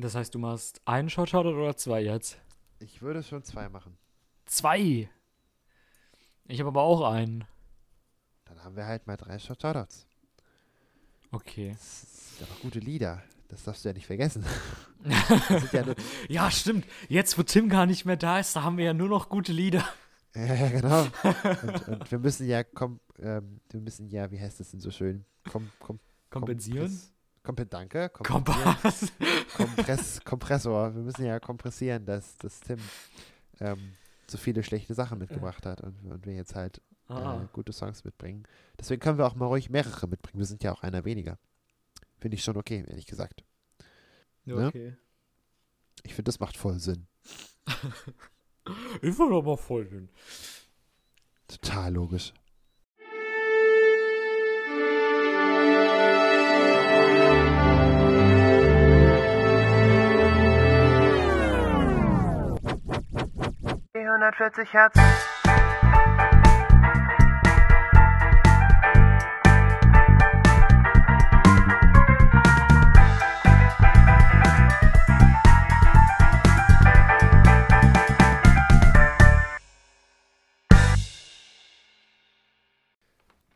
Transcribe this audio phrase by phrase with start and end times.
[0.00, 2.38] Das heißt, du machst einen Shot Shoutout oder zwei jetzt?
[2.78, 3.96] Ich würde schon zwei machen.
[4.46, 5.10] Zwei.
[6.46, 7.44] Ich habe aber auch einen.
[8.44, 10.06] Dann haben wir halt mal drei Shot Shoutouts.
[11.32, 11.72] Okay.
[11.72, 13.22] Das sind aber gute Lieder.
[13.48, 14.44] Das darfst du ja nicht vergessen.
[15.72, 15.84] Ja
[16.28, 16.84] Ja, stimmt.
[17.08, 19.52] Jetzt, wo Tim gar nicht mehr da ist, da haben wir ja nur noch gute
[19.52, 19.84] Lieder.
[20.34, 21.06] ja, ja, genau.
[21.62, 24.90] Und, und wir müssen ja, kom, ähm, wir müssen ja, wie heißt das denn so
[24.90, 25.24] schön?
[25.50, 26.88] Kom, kom, Kompensieren?
[26.88, 27.12] Kompress-
[27.48, 28.10] Kompen, danke.
[28.10, 29.10] Kompass.
[29.56, 30.94] Kompress, Kompressor.
[30.94, 32.78] Wir müssen ja kompressieren, dass, dass Tim
[33.58, 33.94] ähm,
[34.26, 36.76] so viele schlechte Sachen mitgebracht hat und, und wir jetzt halt
[37.08, 37.48] äh, Ah.
[37.54, 38.44] gute Songs mitbringen.
[38.78, 40.38] Deswegen können wir auch mal ruhig mehrere mitbringen.
[40.38, 41.38] Wir sind ja auch einer weniger.
[42.18, 43.42] Finde ich schon okay, ehrlich gesagt.
[44.44, 44.66] ne?
[44.66, 44.94] Okay.
[46.02, 47.06] Ich finde, das macht voll Sinn.
[49.00, 50.10] Ich will aber voll hin.
[51.46, 52.34] Total logisch.
[64.08, 64.94] Die 140 Hertz.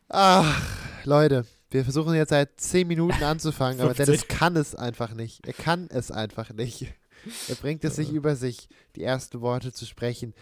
[0.09, 0.61] Ach,
[1.03, 4.05] Leute, wir versuchen jetzt seit 10 Minuten anzufangen, aber 15.
[4.05, 5.47] Dennis kann es einfach nicht.
[5.47, 6.93] Er kann es einfach nicht.
[7.47, 10.33] Er bringt es nicht über sich, die ersten Worte zu sprechen.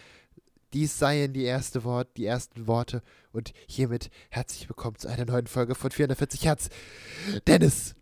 [0.73, 5.47] Dies seien die, erste Wort, die ersten Worte und hiermit herzlich willkommen zu einer neuen
[5.47, 6.69] Folge von 440 Hertz.
[7.45, 7.95] Dennis,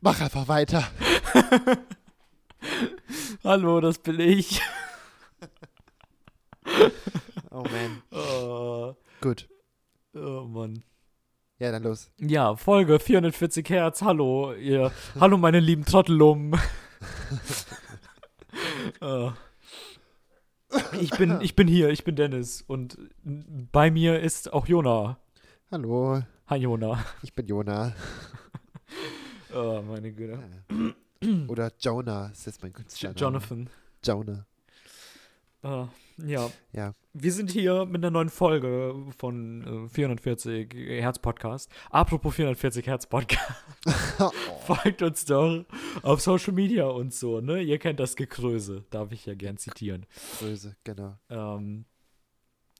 [0.00, 0.86] mach einfach weiter.
[3.44, 4.60] Hallo, das bin ich.
[7.50, 8.02] Oh man.
[8.10, 9.48] Oh, Gut.
[10.14, 10.84] oh Mann.
[11.58, 12.10] Ja, dann los.
[12.20, 14.02] Ja, Folge 440 Hertz.
[14.02, 14.92] Hallo, ihr.
[15.18, 16.52] Hallo, meine lieben Trottelum.
[19.00, 19.30] Äh.
[21.00, 22.62] ich, bin, ich bin hier, ich bin Dennis.
[22.66, 22.98] Und
[23.72, 25.18] bei mir ist auch Jona.
[25.70, 27.04] Hallo, Hi, Jona.
[27.22, 27.92] ich bin Jona.
[29.54, 30.38] Oh, meine Güte.
[31.48, 33.18] Oder Jonah, ist jetzt mein Künstlername.
[33.18, 33.70] Jonathan.
[34.04, 34.46] Jonah.
[35.62, 35.86] Äh,
[36.18, 36.50] ja.
[36.72, 36.92] Ja.
[37.12, 41.70] Wir sind hier mit einer neuen Folge von äh, 440 Hertz Podcast.
[41.90, 43.64] Apropos 440 Hertz Podcast.
[44.66, 45.64] Folgt uns doch
[46.02, 47.62] auf Social Media und so, ne?
[47.62, 50.06] Ihr kennt das Gekröse, darf ich ja gern zitieren.
[50.40, 51.18] Böse, genau.
[51.30, 51.86] Ähm,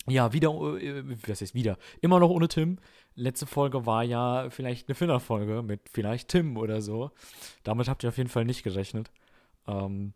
[0.08, 1.78] ja, wieder, äh, was heißt wieder?
[2.00, 2.78] Immer noch ohne Tim.
[3.14, 7.10] Letzte Folge war ja vielleicht eine Finner-Folge mit vielleicht Tim oder so.
[7.64, 9.10] Damit habt ihr auf jeden Fall nicht gerechnet.
[9.66, 10.12] Ähm,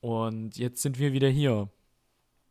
[0.00, 1.70] und jetzt sind wir wieder hier.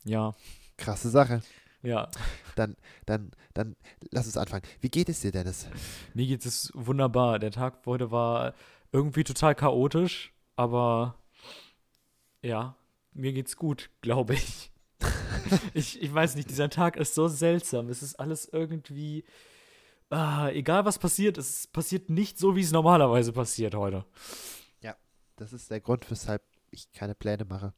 [0.06, 0.34] Ja,
[0.76, 1.42] Krasse Sache.
[1.82, 2.08] ja.
[2.54, 3.76] Dann, dann, dann
[4.10, 4.62] lass uns anfangen.
[4.80, 5.68] Wie geht es dir, Dennis?
[6.14, 7.38] Mir geht es wunderbar.
[7.38, 8.54] Der Tag heute war
[8.92, 11.16] irgendwie total chaotisch, aber
[12.42, 12.76] ja,
[13.12, 14.70] mir geht's gut, glaube ich.
[15.74, 16.00] ich.
[16.00, 17.88] Ich weiß nicht, dieser Tag ist so seltsam.
[17.88, 19.24] Es ist alles irgendwie.
[20.08, 24.06] Ah, egal was passiert, es passiert nicht so, wie es normalerweise passiert heute.
[25.36, 27.74] Das ist der Grund, weshalb ich keine Pläne mache.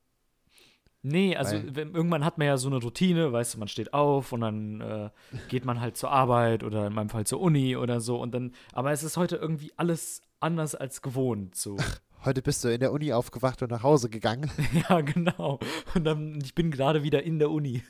[1.02, 4.32] Nee, also wenn, irgendwann hat man ja so eine Routine, weißt du, man steht auf
[4.32, 5.10] und dann äh,
[5.48, 8.52] geht man halt zur Arbeit oder in meinem Fall zur Uni oder so und dann,
[8.72, 11.54] aber es ist heute irgendwie alles anders als gewohnt.
[11.54, 11.76] So.
[12.24, 14.50] Heute bist du in der Uni aufgewacht und nach Hause gegangen.
[14.90, 15.60] ja, genau.
[15.94, 17.84] Und dann, ich bin gerade wieder in der Uni.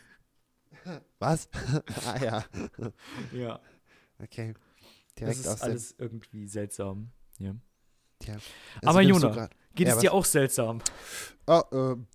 [1.18, 1.48] Was?
[2.06, 2.44] ah ja,
[3.32, 3.58] Ja.
[4.22, 4.52] okay.
[4.52, 5.64] Das Direkt ist aus dem.
[5.64, 7.10] alles irgendwie seltsam.
[7.38, 7.54] Ja.
[8.20, 8.36] Tja.
[8.84, 9.48] Aber nimmst du Jona,
[9.78, 10.82] Geht Ja, es dir auch seltsam?
[11.46, 12.06] Oh, ähm,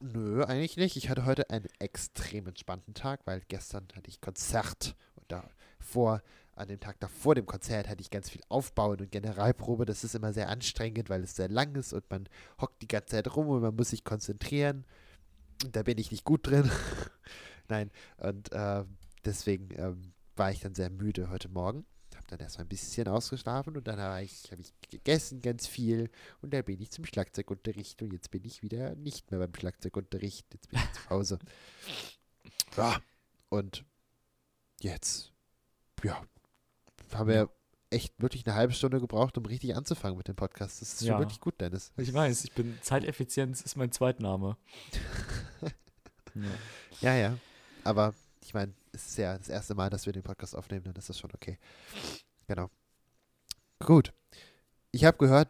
[0.00, 0.96] nö, eigentlich nicht.
[0.96, 6.22] Ich hatte heute einen extrem entspannten Tag, weil gestern hatte ich Konzert und davor,
[6.56, 9.84] an dem Tag davor dem Konzert, hatte ich ganz viel Aufbauen und Generalprobe.
[9.84, 12.28] Das ist immer sehr anstrengend, weil es sehr lang ist und man
[12.60, 14.84] hockt die ganze Zeit rum und man muss sich konzentrieren.
[15.64, 16.68] Und da bin ich nicht gut drin.
[17.68, 18.84] Nein, und äh,
[19.24, 21.86] deswegen ähm, war ich dann sehr müde heute Morgen.
[22.24, 26.10] Habe dann erstmal ein bisschen ausgeschlafen und dann habe ich, hab ich gegessen ganz viel
[26.40, 30.46] und dann bin ich zum Schlagzeugunterricht und jetzt bin ich wieder nicht mehr beim Schlagzeugunterricht.
[30.54, 31.38] Jetzt bin ich zu Hause.
[32.76, 33.00] Ja,
[33.50, 33.84] und
[34.80, 35.30] jetzt,
[36.02, 36.20] ja,
[37.12, 37.48] haben wir
[37.90, 40.80] echt wirklich eine halbe Stunde gebraucht, um richtig anzufangen mit dem Podcast.
[40.82, 41.12] Das ist Ja.
[41.12, 41.92] schon wirklich gut, Dennis.
[41.96, 44.56] Ich weiß, ich bin Zeiteffizienz ist mein Zweitname.
[46.34, 46.42] ja.
[47.00, 47.38] Ja, ja.
[47.84, 48.12] Aber
[48.42, 51.08] ich meine, es ist ja das erste Mal, dass wir den Podcast aufnehmen, dann ist
[51.08, 51.58] das schon okay.
[52.46, 52.70] Genau.
[53.80, 54.12] Gut.
[54.92, 55.48] Ich habe gehört,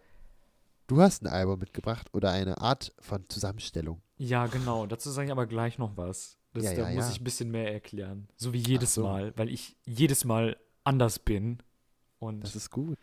[0.87, 4.01] du hast ein Album mitgebracht oder eine Art von Zusammenstellung.
[4.17, 4.87] ja, genau.
[4.87, 6.39] Dazu sage ich aber gleich noch was.
[6.53, 7.11] Das, Ja, da ja, muss ja.
[7.13, 8.29] ich ein bisschen mehr erklären.
[8.37, 9.03] So wie jedes so.
[9.03, 11.59] Mal, weil ich jedes Mal anders bin.
[12.21, 12.99] Und Das ist gut.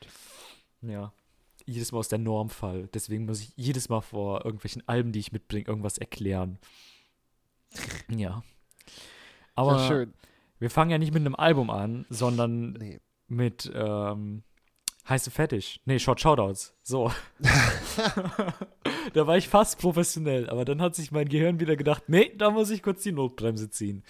[0.81, 1.11] ja.
[1.65, 2.87] jedes Mal aus der Norm fall.
[2.93, 6.59] Deswegen muss ich jedes Mal vor irgendwelchen Alben, die ich mitbringe, irgendwas erklären.
[8.09, 8.43] Ja.
[9.55, 10.07] Aber
[10.59, 12.99] wir fangen ja nicht mit einem Album an, sondern Nee.
[13.31, 14.43] Mit ähm,
[15.07, 15.81] Heiße Fettig.
[15.85, 16.75] Nee, Short Shoutouts.
[16.83, 17.11] So.
[19.13, 22.51] da war ich fast professionell, aber dann hat sich mein Gehirn wieder gedacht, nee, da
[22.51, 24.03] muss ich kurz die Notbremse ziehen.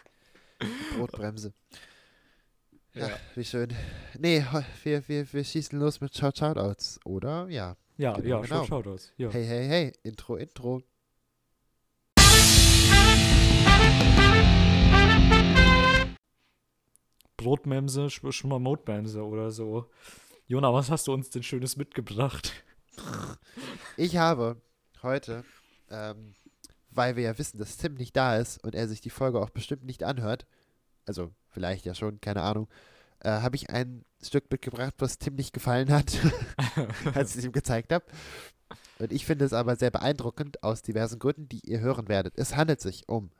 [0.96, 1.52] Brotbremse.
[2.94, 3.72] Ja, wie schön.
[4.18, 4.44] Nee,
[4.82, 7.48] wir, wir, wir schießen los mit Shout Shoutouts, oder?
[7.48, 7.76] Ja.
[7.96, 8.56] Ja, Genau, ja, genau.
[8.64, 9.12] Short Shoutouts.
[9.16, 9.30] Ja.
[9.30, 9.92] Hey, hey, hey.
[10.04, 10.82] Intro, Intro.
[17.38, 19.86] Brotmemse, sch- schon mal Motmemse oder so.
[20.46, 22.52] Jona, was hast du uns denn Schönes mitgebracht?
[23.96, 24.60] Ich habe
[25.02, 25.44] heute,
[25.90, 26.34] ähm,
[26.90, 29.50] weil wir ja wissen, dass Tim nicht da ist und er sich die Folge auch
[29.50, 30.46] bestimmt nicht anhört,
[31.06, 32.68] also vielleicht ja schon, keine Ahnung,
[33.20, 36.12] äh, habe ich ein Stück mitgebracht, was Tim nicht gefallen hat,
[37.14, 38.04] als ich es ihm gezeigt habe.
[38.98, 42.36] Und ich finde es aber sehr beeindruckend aus diversen Gründen, die ihr hören werdet.
[42.36, 43.30] Es handelt sich um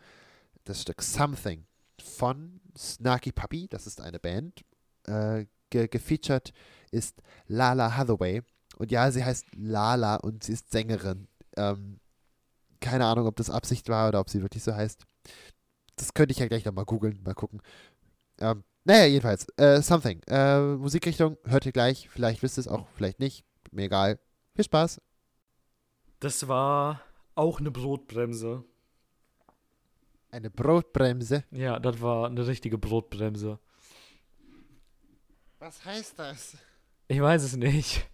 [0.65, 1.65] das Stück Something
[2.03, 4.65] von Snarky Puppy, das ist eine Band.
[5.07, 6.53] Äh, ge gefeatured
[6.91, 8.43] ist Lala Hathaway.
[8.77, 11.29] Und ja, sie heißt Lala und sie ist Sängerin.
[11.57, 11.99] Ähm,
[12.81, 15.05] keine Ahnung, ob das Absicht war oder ob sie wirklich so heißt.
[15.97, 17.61] Das könnte ich ja gleich nochmal googeln, mal gucken.
[18.39, 20.23] Ähm, naja, jedenfalls, äh, Something.
[20.29, 22.09] Äh, Musikrichtung hört ihr gleich.
[22.09, 23.45] Vielleicht wisst ihr es auch, vielleicht nicht.
[23.73, 24.19] Mir egal.
[24.55, 25.01] Viel Spaß.
[26.21, 27.03] Das war
[27.35, 28.65] auch eine Brotbremse.
[30.31, 31.45] Eine Brotbremse.
[31.51, 33.59] Ja, das war eine richtige Brotbremse.
[35.59, 36.57] Was heißt das?
[37.09, 38.09] Ich weiß es nicht.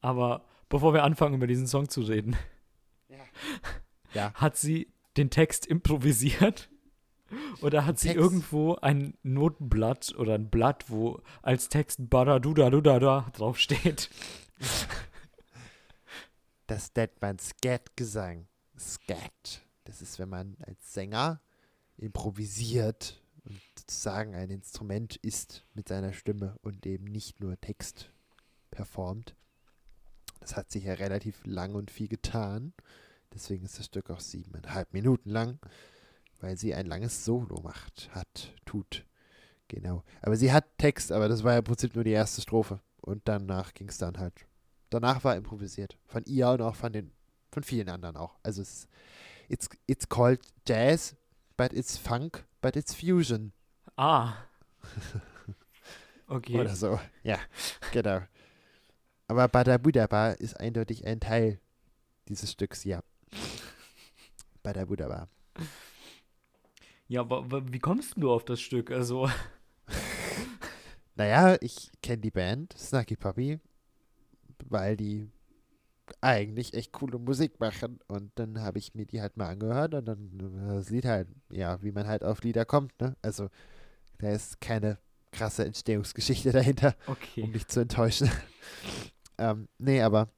[0.00, 2.36] Aber bevor wir anfangen, über diesen Song zu reden,
[4.12, 4.32] Ja.
[4.34, 6.68] hat sie den Text improvisiert?
[7.60, 8.22] Oder hat sie Text?
[8.22, 14.10] irgendwo ein Notenblatt oder ein Blatt, wo als Text Badaduda draufsteht?
[16.66, 18.46] Das nennt man Scat-Gesang.
[18.78, 19.62] Scat.
[19.88, 21.40] Das ist, wenn man als Sänger
[21.96, 28.12] improvisiert und sozusagen ein Instrument ist mit seiner Stimme und eben nicht nur Text
[28.70, 29.34] performt.
[30.40, 32.72] Das hat sich ja relativ lang und viel getan.
[33.34, 35.58] Deswegen ist das Stück auch siebeneinhalb Minuten lang,
[36.40, 39.04] weil sie ein langes Solo macht, hat, tut.
[39.66, 40.04] Genau.
[40.22, 42.80] Aber sie hat Text, aber das war ja im Prinzip nur die erste Strophe.
[43.00, 44.46] Und danach ging es dann halt
[44.90, 45.96] danach war improvisiert.
[46.06, 47.12] Von ihr und auch von den,
[47.50, 48.38] von vielen anderen auch.
[48.42, 48.88] Also es
[49.48, 51.14] it's, it's called Jazz,
[51.56, 53.52] but it's Funk, but it's Fusion.
[53.96, 54.44] Ah.
[56.30, 56.60] Okay.
[56.60, 57.00] Oder so.
[57.22, 57.38] Ja,
[57.90, 58.20] genau.
[59.28, 61.58] Aber Badabudaba ist eindeutig ein Teil
[62.28, 63.00] dieses Stücks, ja.
[64.62, 65.26] Badabudaba.
[67.06, 68.90] Ja, aber wie kommst du auf das Stück?
[68.90, 69.30] Also,
[71.18, 73.58] Naja, ich kenne die Band, Snarky Puppy,
[74.66, 75.28] weil die
[76.20, 78.00] eigentlich echt coole Musik machen.
[78.08, 81.28] Und dann habe ich mir die halt mal angehört und dann äh, das Lied halt,
[81.50, 83.16] ja, wie man halt auf Lieder kommt, ne?
[83.22, 83.48] Also,
[84.18, 84.98] da ist keine
[85.32, 87.46] krasse Entstehungsgeschichte dahinter, um okay.
[87.46, 88.30] dich zu enttäuschen.
[89.38, 90.28] ähm, nee, aber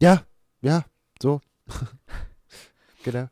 [0.00, 0.24] ja,
[0.60, 0.84] ja,
[1.20, 1.40] so.
[3.02, 3.28] genau.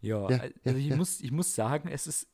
[0.00, 0.96] Ja, Ja, also ich, ja.
[0.96, 2.28] Muss, ich muss sagen, es ist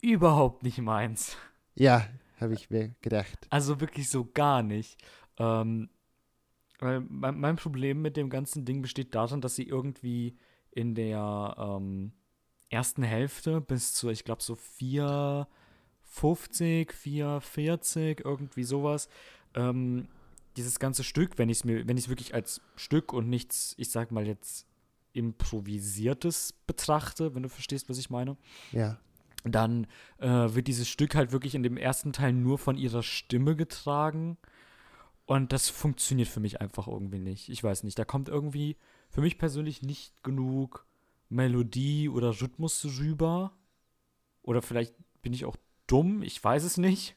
[0.00, 1.36] überhaupt nicht meins.
[1.74, 2.06] Ja,
[2.40, 3.46] habe ich mir gedacht.
[3.50, 4.98] Also wirklich so gar nicht.
[5.38, 5.90] Ähm,
[6.78, 10.36] weil mein, mein Problem mit dem ganzen Ding besteht darin, dass sie irgendwie
[10.70, 12.12] in der ähm,
[12.70, 15.46] ersten Hälfte bis zu, ich glaube, so 4,50,
[16.90, 19.08] 4,40, irgendwie sowas,
[19.54, 20.08] ähm,
[20.56, 23.74] dieses ganze Stück, wenn ich es mir, wenn ich es wirklich als Stück und nichts,
[23.78, 24.66] ich sag mal jetzt
[25.12, 28.36] improvisiertes betrachte, wenn du verstehst, was ich meine
[28.72, 28.98] Ja.
[29.44, 29.86] dann
[30.18, 34.36] äh, wird dieses Stück halt wirklich in dem ersten Teil nur von ihrer Stimme getragen.
[35.28, 37.50] Und das funktioniert für mich einfach irgendwie nicht.
[37.50, 38.78] Ich weiß nicht, da kommt irgendwie
[39.10, 40.86] für mich persönlich nicht genug
[41.28, 43.52] Melodie oder Rhythmus rüber.
[44.40, 45.56] Oder vielleicht bin ich auch
[45.86, 47.14] dumm, ich weiß es nicht.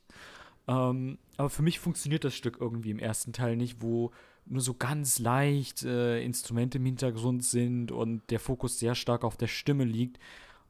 [0.68, 4.12] Ähm, aber für mich funktioniert das Stück irgendwie im ersten Teil nicht, wo
[4.46, 9.38] nur so ganz leicht äh, Instrumente im Hintergrund sind und der Fokus sehr stark auf
[9.38, 10.20] der Stimme liegt.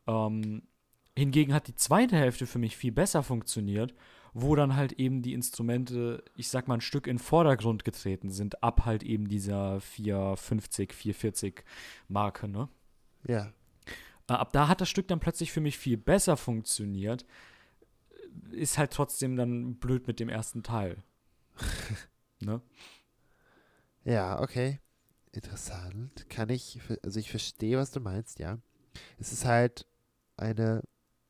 [0.05, 0.62] Ähm,
[1.17, 3.95] hingegen hat die zweite Hälfte für mich viel besser funktioniert,
[4.33, 8.29] wo dann halt eben die Instrumente, ich sag mal, ein Stück in den Vordergrund getreten
[8.29, 11.63] sind, ab halt eben dieser 450, 440
[12.07, 12.69] Marke, ne?
[13.27, 13.51] Ja.
[14.27, 17.25] Äh, ab da hat das Stück dann plötzlich für mich viel besser funktioniert.
[18.51, 21.03] Ist halt trotzdem dann blöd mit dem ersten Teil.
[22.39, 22.61] ne?
[24.05, 24.79] Ja, okay.
[25.33, 26.29] Interessant.
[26.29, 28.59] Kann ich, also ich verstehe, was du meinst, ja.
[29.19, 29.85] Es ist halt
[30.38, 30.81] eine,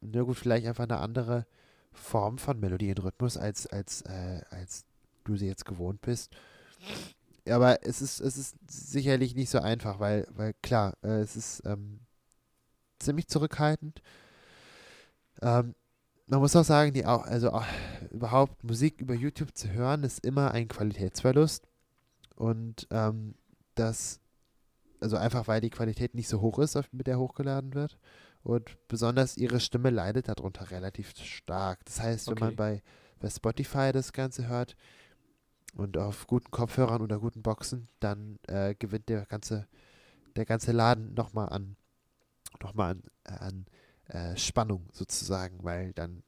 [0.02, 1.46] na gut, vielleicht einfach eine andere
[1.94, 4.86] Form von Melodie und Rhythmus als, als, äh, als
[5.24, 6.32] du sie jetzt gewohnt bist.
[7.50, 11.64] Aber es ist, es ist sicherlich nicht so einfach, weil, weil klar, äh, es ist
[11.66, 12.02] ähm,
[13.00, 14.02] ziemlich zurückhaltend.
[15.42, 15.76] Ähm,
[16.28, 17.66] man muss auch sagen, die auch, also auch,
[18.12, 21.68] überhaupt Musik über YouTube zu hören, ist immer ein Qualitätsverlust.
[22.36, 23.36] Und ähm,
[23.76, 24.20] das,
[25.00, 27.98] also einfach weil die Qualität nicht so hoch ist, mit der hochgeladen wird.
[28.44, 31.86] Und besonders ihre Stimme leidet darunter relativ stark.
[31.86, 32.44] Das heißt, wenn Okay.
[32.46, 32.84] man bei,
[33.20, 34.76] bei Spotify das Ganze hört
[35.76, 39.68] und auf guten Kopfhörern oder guten Boxen, dann äh, gewinnt der ganze,
[40.36, 41.76] der ganze Laden nochmal an,
[42.62, 43.66] noch mal an, an
[44.08, 46.24] äh, Spannung sozusagen, weil dann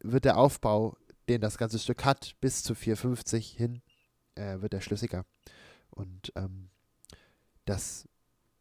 [0.00, 0.96] wird der Aufbau,
[1.28, 3.80] den das ganze Stück hat, bis zu 450 hin,
[4.34, 5.24] äh, wird er schlüssiger.
[5.90, 6.68] Und ähm,
[7.64, 8.06] das,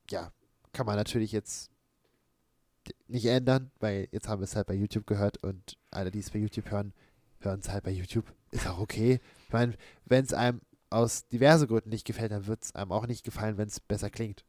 [0.10, 0.32] ja,
[0.72, 1.70] kann man natürlich jetzt
[3.08, 6.30] nicht ändern, weil jetzt haben wir es halt bei YouTube gehört und alle, die es
[6.32, 6.94] bei YouTube hören,
[7.40, 8.26] hören es halt bei YouTube.
[8.52, 9.20] Ist auch okay.
[9.48, 9.76] Ich meine,
[10.06, 13.58] wenn es einem aus diversen Gründen nicht gefällt, dann wird es einem auch nicht gefallen,
[13.58, 14.44] wenn es besser klingt.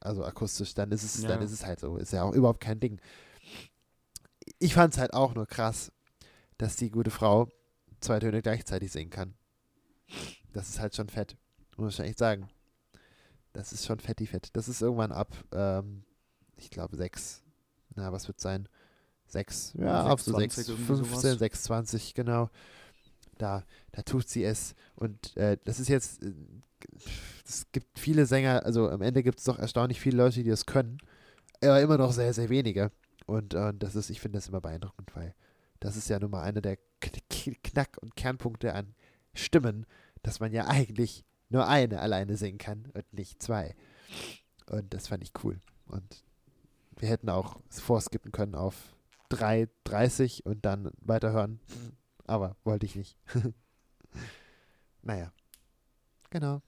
[0.00, 1.44] Also akustisch, dann ist es, dann Ja.
[1.44, 1.96] ist es halt so.
[1.98, 3.00] Ist ja auch überhaupt kein Ding.
[4.58, 5.92] Ich fand es halt auch nur krass,
[6.58, 7.48] dass die gute Frau
[8.00, 9.34] zwei Töne gleichzeitig singen kann.
[10.52, 11.36] Das ist halt schon fett.
[11.76, 12.48] Muss ich echt sagen.
[13.52, 14.48] Das ist schon fetti fett.
[14.54, 16.04] Das ist irgendwann ab, ähm,
[16.56, 17.42] ich glaube, sechs.
[17.94, 18.68] Na, was wird sein?
[19.26, 19.72] Sechs.
[19.78, 21.04] Ja, ab so 6,20 sechs, irgendwie 15,
[21.38, 21.40] sowas.
[21.40, 22.50] 6,20, genau.
[23.38, 24.74] Da, da tut sie es.
[24.96, 26.32] Und äh, das ist jetzt, äh,
[27.46, 30.66] es gibt viele Sänger, also am Ende gibt es doch erstaunlich viele Leute, die das
[30.66, 30.98] können.
[31.62, 32.90] Aber immer noch sehr, sehr wenige.
[33.26, 35.34] Und, äh, das ist, ich finde das immer beeindruckend, weil
[35.78, 38.94] das ist ja nun mal einer der Kn- Knack- und Kernpunkte an
[39.32, 39.86] Stimmen,
[40.22, 43.74] dass man ja eigentlich nur eine alleine singen kann und nicht zwei.
[44.66, 45.60] Und das fand ich cool.
[45.86, 46.24] Und
[47.00, 48.94] wir hätten auch vorskippen können auf
[49.30, 51.60] 3,30 und dann weiterhören.
[52.26, 53.16] Aber wollte ich nicht.
[55.02, 55.32] naja.
[56.30, 56.62] Genau.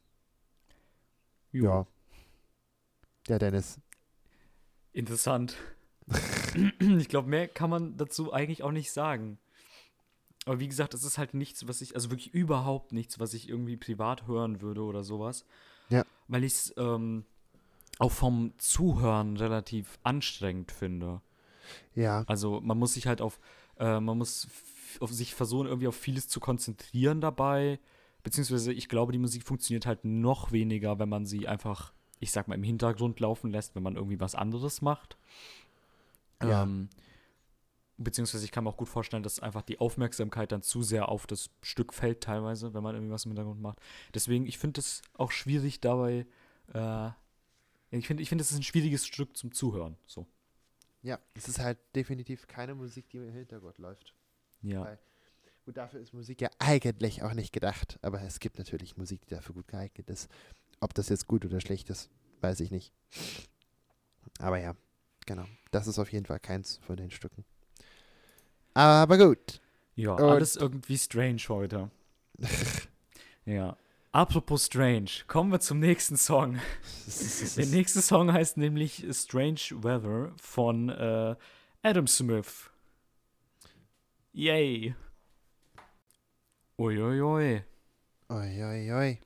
[1.52, 1.86] Ja.
[3.28, 3.78] Ja, Dennis.
[4.92, 5.56] Interessant.
[6.98, 9.38] ich glaube, mehr kann man dazu eigentlich auch nicht sagen.
[10.44, 13.48] Aber wie gesagt, es ist halt nichts, was ich, also wirklich überhaupt nichts, was ich
[13.48, 15.44] irgendwie privat hören würde oder sowas.
[15.88, 16.04] Ja.
[16.26, 17.24] Weil ich es ähm,
[17.98, 21.20] auch vom Zuhören relativ anstrengend finde.
[21.94, 22.24] Ja.
[22.26, 23.38] Also man muss sich halt auf,
[23.78, 24.48] äh, man muss
[25.00, 27.78] auf sich versuchen, irgendwie auf vieles zu konzentrieren dabei.
[28.22, 32.48] Beziehungsweise ich glaube, die Musik funktioniert halt noch weniger, wenn man sie einfach, ich sag
[32.48, 35.16] mal, im Hintergrund laufen lässt, wenn man irgendwie was anderes macht.
[36.42, 36.62] Ja.
[36.62, 36.88] Ähm,
[37.98, 41.26] beziehungsweise ich kann mir auch gut vorstellen, dass einfach die Aufmerksamkeit dann zu sehr auf
[41.26, 43.80] das Stück fällt, teilweise, wenn man irgendwie was im Hintergrund macht.
[44.14, 46.26] Deswegen, ich finde es auch schwierig dabei,
[46.72, 47.10] äh,
[48.00, 49.96] ich finde, ich finde, es ist ein schwieriges Stück zum Zuhören.
[50.06, 50.26] So.
[51.02, 51.18] Ja.
[51.34, 54.14] Es ist halt definitiv keine Musik, die im Hintergrund läuft.
[54.62, 54.84] Ja.
[54.84, 54.98] Weil-
[55.64, 57.98] Gut, dafür ist Musik ja eigentlich auch nicht gedacht.
[58.02, 60.28] Aber es gibt natürlich Musik, die dafür gut geeignet ist.
[60.80, 62.92] Ob das jetzt gut oder schlecht ist, weiß ich nicht.
[64.40, 64.74] Aber ja,
[65.24, 65.44] genau.
[65.70, 67.44] Das ist auf jeden Fall keins von den Stücken.
[68.74, 69.60] Aber gut.
[69.94, 71.90] Ja, Und- alles irgendwie strange heute.
[73.44, 73.76] ja.
[74.14, 76.60] Apropos strange, kommen wir zum nächsten Song.
[77.56, 81.34] Der nächste Song heißt nämlich Strange Weather von äh,
[81.82, 82.70] Adam Smith.
[84.34, 84.94] Yay.
[86.78, 87.62] Uiuiui.
[88.28, 89.18] Oi, oi, oi.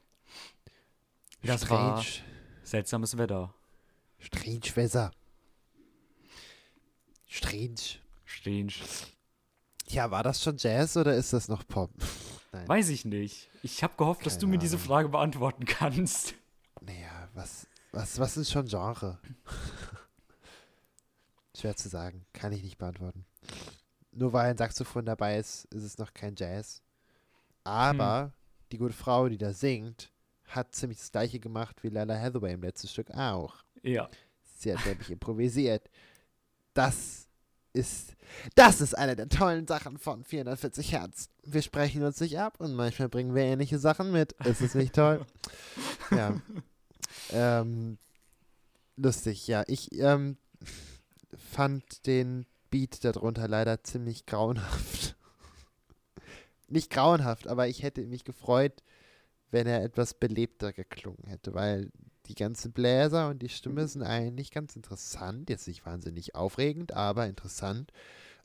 [1.42, 2.24] Das war- Strange.
[2.62, 3.54] Seltsames Wetter.
[4.18, 5.10] Strange Weather.
[7.26, 7.98] Strange.
[8.24, 8.72] Strange.
[9.88, 11.90] Ja, war das schon Jazz oder ist das noch Pop?
[12.56, 12.68] Nein.
[12.68, 13.50] Weiß ich nicht.
[13.62, 14.86] Ich habe gehofft, dass du Keine mir diese Ahnung.
[14.86, 16.34] Frage beantworten kannst.
[16.80, 19.18] Naja, was, was, was ist schon Genre?
[21.56, 22.24] Schwer zu sagen.
[22.32, 23.26] Kann ich nicht beantworten.
[24.12, 26.82] Nur weil ein Saxophon dabei ist, ist es noch kein Jazz.
[27.64, 28.32] Aber
[28.72, 30.10] die gute Frau, die da singt,
[30.46, 33.56] hat ziemlich das gleiche gemacht wie Lila Hathaway im letzten Stück auch.
[33.82, 34.08] Ja.
[34.56, 35.90] Sie hat nämlich improvisiert.
[36.72, 37.28] Das
[37.76, 38.16] ist,
[38.54, 41.28] das ist eine der tollen Sachen von 440 Hertz.
[41.44, 44.32] Wir sprechen uns nicht ab und manchmal bringen wir ähnliche Sachen mit.
[44.44, 45.24] Ist es nicht toll?
[46.10, 46.40] ja.
[47.30, 47.98] Ähm,
[48.96, 49.64] lustig, ja.
[49.66, 50.36] Ich ähm,
[51.52, 55.16] fand den Beat darunter leider ziemlich grauenhaft.
[56.68, 58.82] nicht grauenhaft, aber ich hätte mich gefreut,
[59.50, 61.90] wenn er etwas belebter geklungen hätte, weil
[62.26, 65.48] die ganzen Bläser und die Stimme sind eigentlich ganz interessant.
[65.50, 67.92] Jetzt nicht wahnsinnig aufregend, aber interessant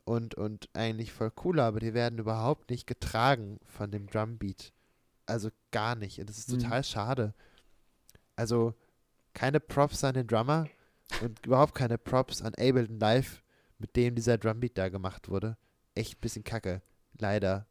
[0.04, 4.74] und, und eigentlich voll cool, aber die werden überhaupt nicht getragen von dem Drumbeat.
[5.26, 6.20] Also gar nicht.
[6.20, 6.60] Und das ist Mhm.
[6.60, 7.34] total schade.
[8.36, 8.74] Also
[9.34, 10.68] keine Props an den Drummer
[11.22, 13.44] und überhaupt keine Props an Ableton Live,
[13.78, 15.58] mit dem dieser Drumbeat da gemacht wurde.
[15.96, 16.82] Echt ein bisschen kacke.
[17.18, 17.68] Leider.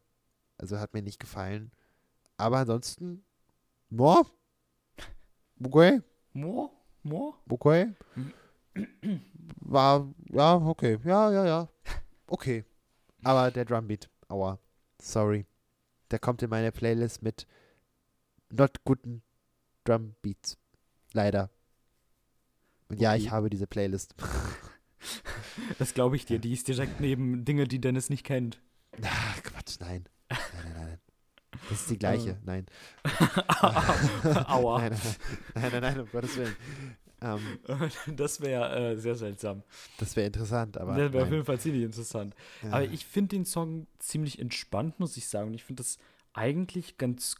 [0.57, 1.71] Also hat mir nicht gefallen.
[2.37, 3.23] Aber ansonsten,
[3.89, 4.25] boah,
[5.63, 6.01] okay,
[6.33, 6.71] Mo?
[7.03, 7.35] Mo?
[7.49, 7.93] okay.
[9.61, 11.69] War, ja, okay, ja, ja, ja,
[12.27, 12.63] okay.
[13.23, 14.59] Aber der Drumbeat, aua,
[15.01, 15.45] sorry.
[16.09, 17.47] Der kommt in meine Playlist mit
[18.49, 19.21] not guten
[19.83, 20.57] Drumbeats.
[21.13, 21.49] Leider.
[22.89, 23.31] Und ja, ich Okay.
[23.31, 24.15] habe diese Playlist.
[25.79, 26.39] Das glaube ich dir.
[26.39, 28.61] Die ist direkt neben Dinge, die Dennis nicht kennt.
[29.03, 30.05] Ach, Quatsch, nein.
[31.71, 32.65] Das ist die gleiche, nein.
[34.47, 34.79] Aua.
[34.79, 35.01] Nein, nein,
[35.55, 36.55] nein, nein, nein, um Gottes Willen.
[37.21, 37.39] Ähm,
[38.15, 39.63] Das wäre äh, sehr seltsam.
[39.97, 40.97] das wäre interessant, aber.
[40.97, 42.35] Das wäre auf jeden Fall ziemlich interessant.
[42.63, 45.47] Aber ich finde den Song ziemlich entspannt, muss ich sagen.
[45.47, 45.97] Und ich finde das
[46.33, 47.35] eigentlich ganz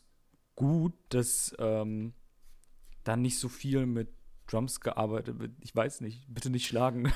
[0.56, 2.14] gut, dass ähm,
[3.04, 4.10] da nicht so viel mit
[4.48, 5.52] Drums gearbeitet wird.
[5.62, 7.12] Ich weiß nicht, bitte nicht schlagen.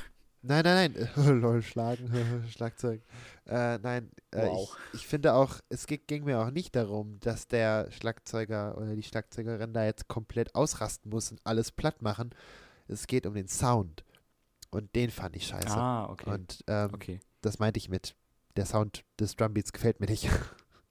[0.48, 1.10] Nein, nein, nein.
[1.42, 3.02] Lol, schlagen, Schlagzeug.
[3.48, 4.78] Äh, nein, äh, Wow.
[4.94, 9.04] ich, ich finde auch, es ging, mir auch nicht darum, dass der Schlagzeuger oder die
[9.04, 12.34] Schlagzeugerin da jetzt komplett ausrasten muss und alles platt machen.
[12.88, 14.04] Es geht um den Sound.
[14.70, 15.70] Und den fand ich scheiße.
[15.70, 16.30] Ah, okay.
[16.30, 17.20] Und ähm, okay.
[17.42, 18.16] das meinte ich mit,
[18.56, 20.30] der Sound des Drumbeats gefällt mir nicht.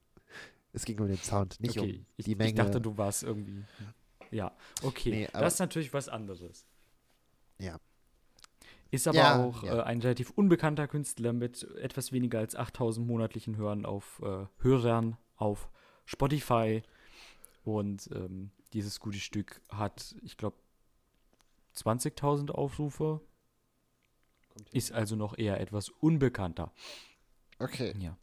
[0.72, 1.98] es ging um den Sound, nicht okay.
[1.98, 2.50] um ich, die Menge.
[2.50, 3.64] ich dachte, du warst irgendwie.
[4.30, 5.10] Ja, okay.
[5.10, 6.66] Nee, das ist natürlich was anderes.
[7.58, 7.78] Ja.
[8.94, 9.78] Ist aber Ja, auch ja.
[9.78, 15.16] Äh, ein relativ unbekannter Künstler mit etwas weniger als 8000 monatlichen Hörern auf, äh, Hörern
[15.34, 15.68] auf
[16.04, 16.82] Spotify.
[17.64, 20.56] Und ähm, dieses gute Stück hat, ich glaube,
[21.76, 23.20] 20.000 Aufrufe.
[24.70, 26.72] Ist also noch eher etwas unbekannter.
[27.58, 27.92] okay.
[27.98, 28.16] Ja.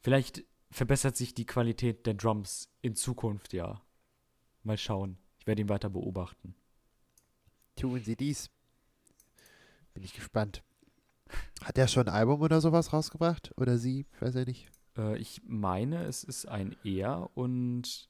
[0.00, 3.80] Vielleicht verbessert sich die Qualität der Drums in Zukunft, ja.
[4.62, 5.16] Mal schauen.
[5.38, 6.54] Ich werde ihn weiter beobachten.
[7.76, 8.50] Tun Sie dies.
[9.94, 10.62] Bin ich gespannt.
[11.62, 13.52] Hat er schon ein Album oder sowas rausgebracht?
[13.56, 14.06] Oder sie?
[14.14, 14.68] Ich weiß ja nicht.
[14.96, 18.08] Äh, ich meine, es ist ein Er und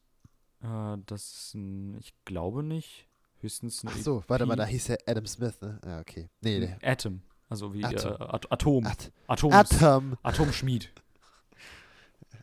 [0.63, 3.07] äh, das ist ein, ich glaube nicht,
[3.41, 4.59] höchstens ein Ach so, warte mal, EP.
[4.59, 5.79] da hieß er Adam Smith, ne?
[5.85, 6.29] Ah, okay.
[6.41, 6.77] Nee, nee.
[6.83, 7.23] Atom.
[7.49, 8.13] Also wie Atom.
[8.13, 8.87] Äh, At Atom.
[8.87, 10.19] At Atoms, Atom.
[10.23, 10.91] Atomschmied.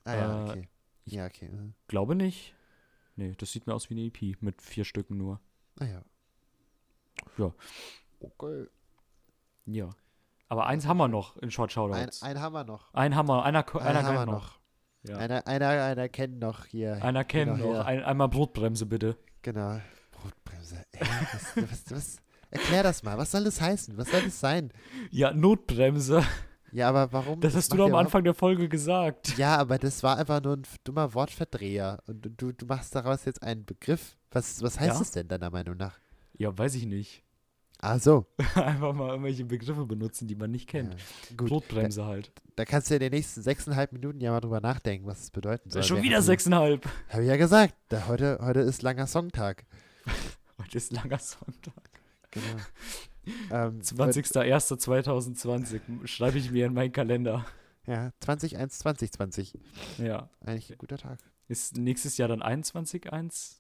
[0.04, 0.70] Ah ja, Äh, okay.
[1.06, 1.50] Ja, okay.
[1.50, 1.74] mhm.
[1.88, 2.56] Glaube nicht.
[3.18, 5.40] Nee, das sieht mir aus wie eine EP mit vier Stücken nur.
[5.80, 6.02] Ah ja.
[7.38, 7.54] Ja.
[8.20, 8.66] Okay.
[9.66, 9.90] Ja.
[10.48, 12.24] Aber eins haben wir noch in Short Ein, Shoutouts.
[12.24, 12.94] ein haben wir noch.
[12.94, 14.34] Ein Hammer, einer, ko- Einen einer haben wir noch.
[14.34, 14.60] noch.
[15.10, 15.18] Ja.
[15.18, 17.04] Einer, einer, einer kennt noch hier.
[17.04, 17.74] Einer kennt Genau, noch.
[17.76, 17.82] ja.
[17.86, 19.18] Ein, einmal Brotbremse bitte.
[19.42, 19.80] Genau.
[20.12, 20.84] Brotbremse.
[20.92, 21.02] Ey,
[21.34, 22.18] was, was, was?
[22.52, 23.18] Erklär das mal.
[23.18, 23.98] Was soll das heißen?
[23.98, 24.72] Was soll das sein?
[25.10, 26.24] Ja, Notbremse.
[26.74, 27.40] Ja, aber warum?
[27.42, 29.38] Das hast du doch am Anfang der Folge gesagt.
[29.38, 32.02] Ja, aber das war einfach nur ein dummer Wortverdreher.
[32.08, 34.18] Und du, du machst daraus jetzt einen Begriff.
[34.32, 35.02] Was, was heißt Ja?
[35.02, 35.98] es denn deiner Meinung nach?
[36.38, 37.24] Ja, weiß ich nicht.
[37.82, 38.28] Ah, so.
[38.56, 40.94] Einfach mal irgendwelche Begriffe benutzen, die man nicht kennt.
[40.94, 41.00] Ja,
[41.36, 41.50] gut.
[41.50, 42.32] Brotbremse halt.
[42.56, 45.72] Da kannst du in den nächsten sechseinhalb Minuten ja mal drüber nachdenken, was es bedeuten
[45.72, 45.84] soll.
[45.84, 46.88] Schon wieder sechseinhalb.
[47.10, 47.74] Hab ich ja gesagt.
[47.90, 49.66] Da heute, heute ist langer Songtag.
[50.62, 51.90] Heute ist langer Sonntag.
[52.30, 52.46] Genau.
[53.52, 57.48] ähm, 20.01.2020 schreibe ich mir in meinen Kalender.
[57.88, 59.58] Ja, 2021 2020.
[59.98, 60.30] Ja.
[60.40, 61.18] Eigentlich ein guter Tag.
[61.48, 63.56] Ist nächstes Jahr dann 21.1?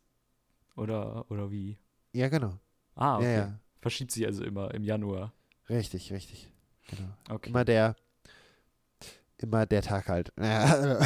[0.76, 1.80] Oder, oder wie?
[2.14, 2.60] Ja, genau.
[2.96, 3.26] Ah, okay.
[3.26, 3.60] Ja, ja.
[3.82, 5.34] Verschiebt sich also immer im Januar.
[5.70, 6.52] Richtig, richtig.
[6.90, 7.10] Genau.
[7.30, 7.50] Okay.
[7.50, 7.96] Immer der,
[9.38, 10.32] immer der Tag halt.
[10.36, 11.00] Naja,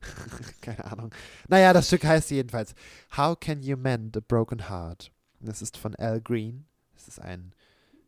[0.60, 1.10] keine Ahnung.
[1.48, 2.74] Naja, das Stück heißt jedenfalls
[3.16, 5.12] How Can You Mend a Broken Heart?
[5.40, 6.66] Das ist von Al Green.
[6.94, 7.52] Das ist ein,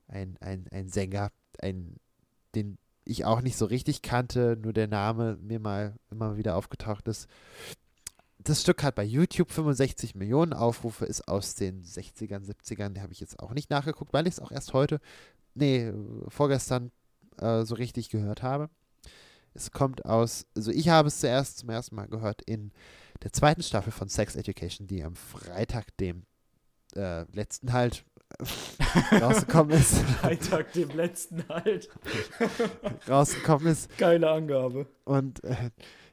[0.08, 1.96] ein, ein, ein Sänger, ein,
[2.54, 7.08] den ich auch nicht so richtig kannte, nur der Name mir mal immer wieder aufgetaucht
[7.08, 7.28] ist.
[8.38, 12.90] Das Stück hat bei YouTube 65 Millionen Aufrufe, ist aus den 60ern, 70ern.
[12.90, 15.00] Die habe ich jetzt auch nicht nachgeguckt, weil ich es auch erst heute,
[15.54, 15.92] nee,
[16.28, 16.92] vorgestern
[17.38, 18.70] äh, so richtig gehört habe.
[19.54, 22.70] Es kommt aus, also ich habe es zuerst zum ersten Mal gehört in
[23.24, 26.24] der zweiten Staffel von Sex Education, die am Freitag, dem
[26.94, 28.04] äh, letzten halt,
[29.20, 29.98] rausgekommen ist.
[30.20, 31.88] Freitag, dem letzten halt.
[33.08, 33.96] rausgekommen ist.
[33.98, 34.86] Geile Angabe.
[35.04, 35.70] Und äh,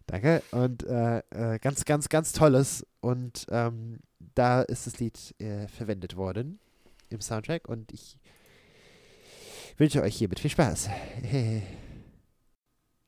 [0.07, 0.43] danke.
[0.51, 2.85] Und äh, äh, ganz, ganz, ganz tolles.
[3.01, 3.99] Und ähm,
[4.35, 6.59] da ist das Lied äh, verwendet worden
[7.09, 7.67] im Soundtrack.
[7.67, 8.17] Und ich
[9.77, 10.89] wünsche euch hiermit viel Spaß.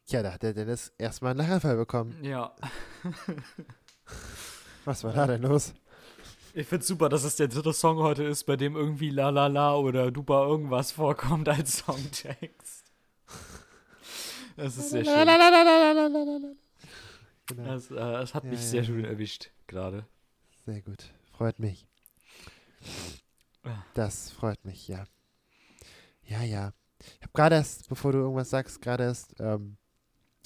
[0.06, 2.16] Tja, da hat der Dennis erstmal einen Lachanfall bekommen.
[2.24, 2.56] Ja.
[4.86, 5.74] Was war da denn los?
[6.54, 9.48] Ich find's super, dass es der dritte Song heute ist, bei dem irgendwie La La
[9.48, 12.86] La oder Dupa irgendwas vorkommt als Songtext.
[14.56, 16.67] Das ist sehr schön.
[17.48, 17.64] Genau.
[17.66, 18.88] Das, äh, das hat Ja, mich ja, sehr ja.
[18.88, 20.06] schön erwischt gerade.
[20.66, 21.12] Sehr gut.
[21.32, 21.88] Freut mich.
[23.64, 23.86] Ja.
[23.94, 25.06] Das freut mich, ja.
[26.24, 26.74] Ja, ja.
[27.00, 29.78] Ich habe gerade erst, bevor du irgendwas sagst, gerade erst ähm,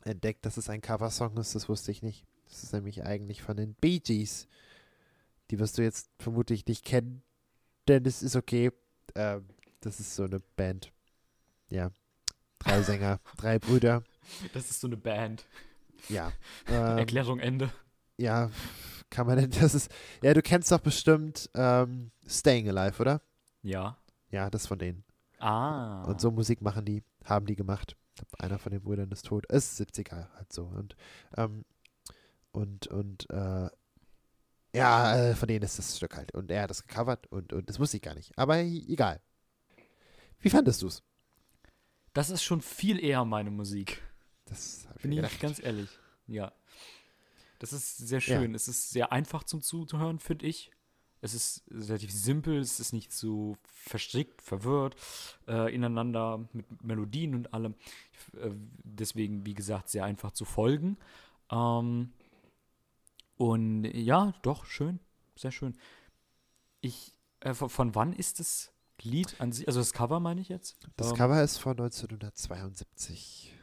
[0.04, 1.56] entdeckt, dass es ein Coversong ist.
[1.56, 2.26] Das wusste ich nicht.
[2.50, 4.48] Das ist nämlich eigentlich von den Bee Gees.
[5.50, 7.24] Die wirst du jetzt vermutlich nicht kennen,
[7.88, 8.72] denn es ist okay.
[9.16, 9.46] Ähm,
[9.82, 10.92] das ist so eine Band.
[11.70, 11.92] Ja.
[12.60, 14.04] Drei Sänger, drei Brüder.
[14.54, 15.46] Das ist so eine Band.
[16.10, 16.32] Ja.
[16.68, 17.72] Ähm, Erklärung Ende.
[18.18, 18.50] ja,
[19.10, 23.22] kann man denn, das ist, ja, du kennst doch bestimmt ähm, Staying Alive, oder?
[23.62, 23.98] Ja.
[24.30, 25.04] Ja, das von denen.
[25.40, 26.04] Ah.
[26.04, 27.98] Und so Musik machen die, haben die gemacht.
[28.38, 29.46] Einer von den Brüdern ist tot.
[29.48, 30.64] Ist 70er halt so.
[30.64, 30.96] Und,
[31.36, 31.66] ähm,
[32.52, 33.70] und, und, äh,
[34.74, 36.34] ja, äh, von denen ist das Stück halt.
[36.34, 38.32] Und er hat das gecovert und, und das wusste ich gar nicht.
[38.38, 39.20] Aber egal.
[40.40, 41.04] Wie fandest du es?
[42.14, 44.02] Das ist schon viel eher meine Musik.
[44.52, 45.40] Das ich Bin mir ich gedacht.
[45.40, 45.90] ganz ehrlich.
[46.28, 46.52] Ja.
[47.60, 48.54] Das ist sehr schön.
[48.56, 50.72] Es ist sehr einfach zum Zuhören, finde ich.
[51.24, 54.96] Es ist relativ simpel, es ist nicht so verstrickt, verwirrt
[55.48, 57.76] äh, ineinander mit Melodien und allem.
[58.34, 58.50] Äh,
[58.84, 60.98] deswegen, wie gesagt, sehr einfach zu folgen.
[61.52, 62.12] Ähm,
[63.38, 65.00] und ja, doch, schön.
[65.36, 65.78] Sehr schön.
[66.82, 68.72] Ich, äh, von, von wann ist das
[69.04, 69.68] Lied an sich?
[69.68, 70.78] Also das Cover meine ich jetzt?
[70.98, 73.54] Das Ähm, Cover ist von 1972.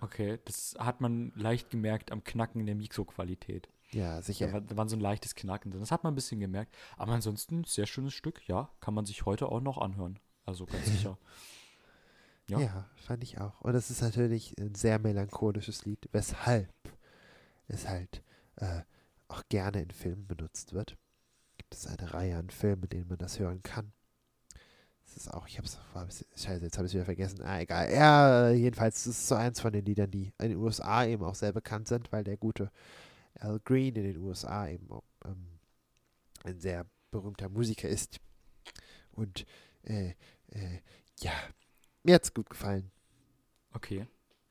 [0.00, 3.68] Okay, das hat man leicht gemerkt am Knacken der Mikroqualität.
[3.90, 4.52] Ja, Da sicher.
[4.52, 5.80] war, da war so ein leichtes Knacken drin.
[5.80, 6.76] Das hat man ein bisschen gemerkt.
[6.96, 8.70] Aber ansonsten, sehr schönes Stück, ja.
[8.80, 10.18] Kann man sich heute auch noch anhören.
[10.44, 11.18] Also ganz sicher.
[12.48, 12.60] Ja.
[12.60, 12.90] Ja.
[12.96, 13.60] fand ich auch.
[13.60, 16.72] Und es ist natürlich ein sehr melancholisches Lied, weshalb
[17.66, 18.22] es halt
[18.56, 18.82] äh,
[19.28, 20.96] auch gerne in Filmen benutzt wird.
[21.58, 23.92] Gibt es eine Reihe an Filmen, in denen man das hören kann.
[25.08, 27.42] Es ist auch, ich hab's, war scheiße, jetzt habe ich es wieder vergessen.
[27.42, 27.90] Ah, egal.
[27.92, 31.34] Ja, jedenfalls, es ist so eins von den Liedern, die in den USA eben auch
[31.34, 32.70] sehr bekannt sind, weil der gute
[33.40, 34.86] Al Green in den USA eben
[35.24, 35.46] ähm,
[36.44, 38.20] ein sehr berühmter Musiker ist.
[39.12, 39.46] Und
[39.82, 40.10] äh,
[40.50, 40.80] äh,
[41.20, 41.32] ja,
[42.02, 42.90] mir hat's gut gefallen.
[43.72, 44.06] Okay.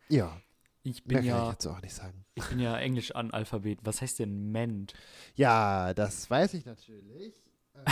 [0.10, 0.42] Ja,
[0.84, 2.26] Ich bin ich ja, dazu auch nicht sagen.
[2.34, 3.80] ich bin ja Englisch Analphabet.
[3.84, 4.94] Was heißt denn Ment?
[5.36, 7.44] Ja, das weiß ich natürlich.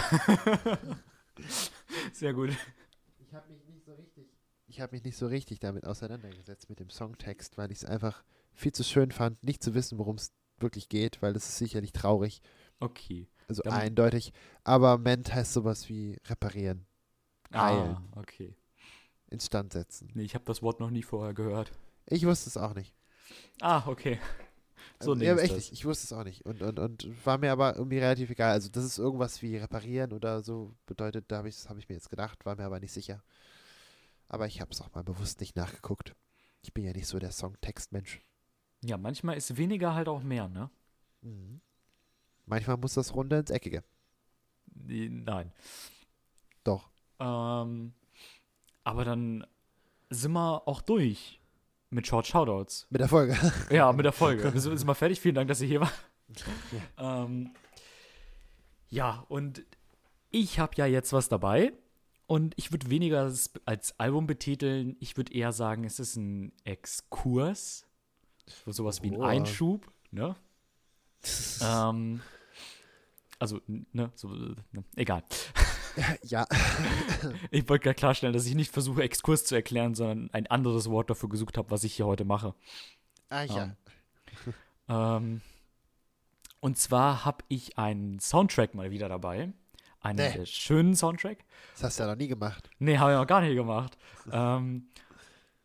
[2.13, 2.49] Sehr gut.
[3.19, 4.27] Ich habe mich nicht so richtig.
[4.67, 8.23] Ich habe mich nicht so richtig damit auseinandergesetzt mit dem Songtext, weil ich es einfach
[8.53, 11.91] viel zu schön fand, nicht zu wissen, worum es wirklich geht, weil das ist sicherlich
[11.91, 12.41] traurig,
[12.79, 13.27] Okay.
[13.47, 14.31] also Dann- eindeutig.
[14.63, 16.85] Aber Ment heißt sowas wie reparieren,
[17.53, 18.55] heilen, Ah, okay.
[19.29, 20.09] instand setzen.
[20.13, 21.71] Nee, ich habe das Wort noch nie vorher gehört.
[22.07, 22.95] Ich wusste es auch nicht.
[23.61, 24.19] Ah, okay.
[25.01, 25.71] So also, ja, ich echt das.
[25.71, 26.45] Ich wusste es auch nicht.
[26.45, 28.51] Und, und, und war mir aber irgendwie relativ egal.
[28.51, 31.95] Also, das ist irgendwas wie reparieren oder so bedeutet, da habe ich, hab ich mir
[31.95, 33.23] jetzt gedacht, war mir aber nicht sicher.
[34.27, 36.15] Aber ich habe es auch mal bewusst nicht nachgeguckt.
[36.61, 38.21] Ich bin ja nicht so der Songtextmensch.
[38.83, 40.69] Ja, manchmal ist weniger halt auch mehr, ne?
[41.21, 41.61] Mhm.
[42.45, 43.83] Manchmal muss das Runde ins Eckige.
[44.73, 45.51] Nein.
[46.63, 46.89] Doch.
[47.19, 47.93] Ähm,
[48.83, 49.45] aber dann
[50.09, 51.39] sind wir auch durch
[51.89, 52.87] mit Short Shoutouts.
[52.89, 53.37] Mit der Folge.
[53.69, 54.53] Ja, mit der Folge.
[54.53, 55.19] Wir sind mal fertig.
[55.19, 55.93] Vielen Dank, dass ihr hier wart.
[56.97, 57.51] Ähm,
[58.89, 59.63] ja, und
[60.31, 61.73] ich habe ja jetzt was dabei.
[62.27, 63.31] Und ich würde weniger
[63.65, 64.97] als, Album betiteln.
[64.99, 67.85] Ich würde eher sagen, es ist ein Exkurs.
[68.47, 69.21] So sowas wie ein.
[69.21, 69.91] Einschub.
[70.11, 70.35] Ne?
[71.61, 72.21] ähm,
[73.37, 75.23] also, ne, so, ne, egal.
[76.23, 76.45] Ja.
[77.51, 81.09] Ich wollte gerade klarstellen, dass ich nicht versuche, Exkurs zu erklären, sondern ein anderes Wort
[81.09, 82.53] dafür gesucht habe, was ich hier heute mache.
[83.29, 83.63] Ah, ja.
[83.63, 83.75] Ähm,
[84.87, 85.41] Ähm,
[86.59, 89.51] und zwar habe ich einen Soundtrack mal wieder dabei.
[90.01, 90.45] Einen Nee.
[90.45, 91.39] schönen Soundtrack.
[91.73, 92.69] Das hast du ja noch nie gemacht.
[92.77, 93.97] Nee, habe ich noch gar nicht gemacht.
[94.31, 94.89] ähm,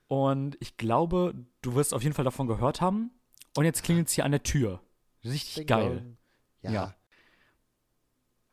[0.08, 3.10] und ich glaube, du wirst auf jeden Fall davon gehört haben.
[3.56, 4.80] Und jetzt klingelt es hier an der Tür.
[5.24, 6.16] Richtig Ding geil.
[6.62, 6.70] Ja.
[6.70, 6.94] Ja.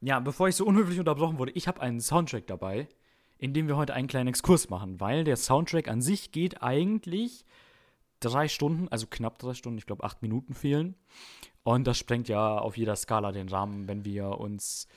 [0.01, 2.87] Ja, bevor ich so unhöflich unterbrochen wurde, ich habe einen Soundtrack dabei,
[3.37, 7.45] in dem wir heute einen kleinen Exkurs machen, weil der Soundtrack an sich geht eigentlich
[8.19, 10.95] drei Stunden, also knapp drei Stunden, ich glaube acht Minuten fehlen.
[11.63, 14.87] Und das sprengt ja auf jeder Skala den Rahmen, wenn wir uns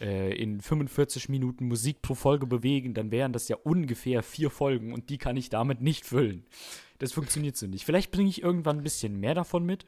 [0.00, 4.92] äh, in 45 Minuten Musik pro Folge bewegen, dann wären das ja ungefähr vier Folgen
[4.92, 6.44] und die kann ich damit nicht füllen.
[6.98, 7.84] Das funktioniert so nicht.
[7.84, 9.86] Vielleicht bringe ich irgendwann ein bisschen mehr davon mit,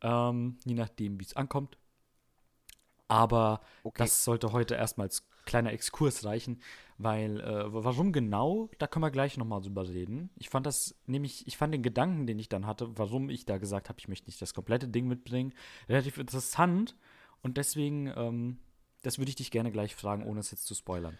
[0.00, 1.76] ähm, je nachdem, wie es ankommt.
[3.12, 4.04] Aber Okay.
[4.04, 6.62] das sollte heute erstmal als kleiner Exkurs reichen,
[6.96, 10.30] weil äh, warum genau, da können wir gleich nochmal drüber reden.
[10.38, 13.58] Ich fand das nämlich, ich fand den Gedanken, den ich dann hatte, warum ich da
[13.58, 15.52] gesagt habe, ich möchte nicht das komplette Ding mitbringen,
[15.90, 16.96] relativ interessant
[17.42, 18.60] und deswegen, ähm,
[19.02, 21.18] das würde ich dich gerne gleich fragen, ohne es jetzt zu spoilern.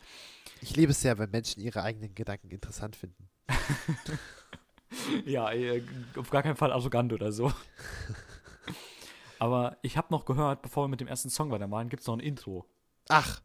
[0.62, 3.28] Ich liebe es sehr, wenn Menschen ihre eigenen Gedanken interessant finden.
[5.26, 5.83] ja, äh,
[6.16, 7.52] auf gar keinen Fall arrogant oder so.
[9.42, 12.14] Aber ich habe noch gehört, bevor wir mit dem ersten Song weitermachen, gibt es noch
[12.14, 12.64] ein Intro.
[13.09, 13.42] Ach,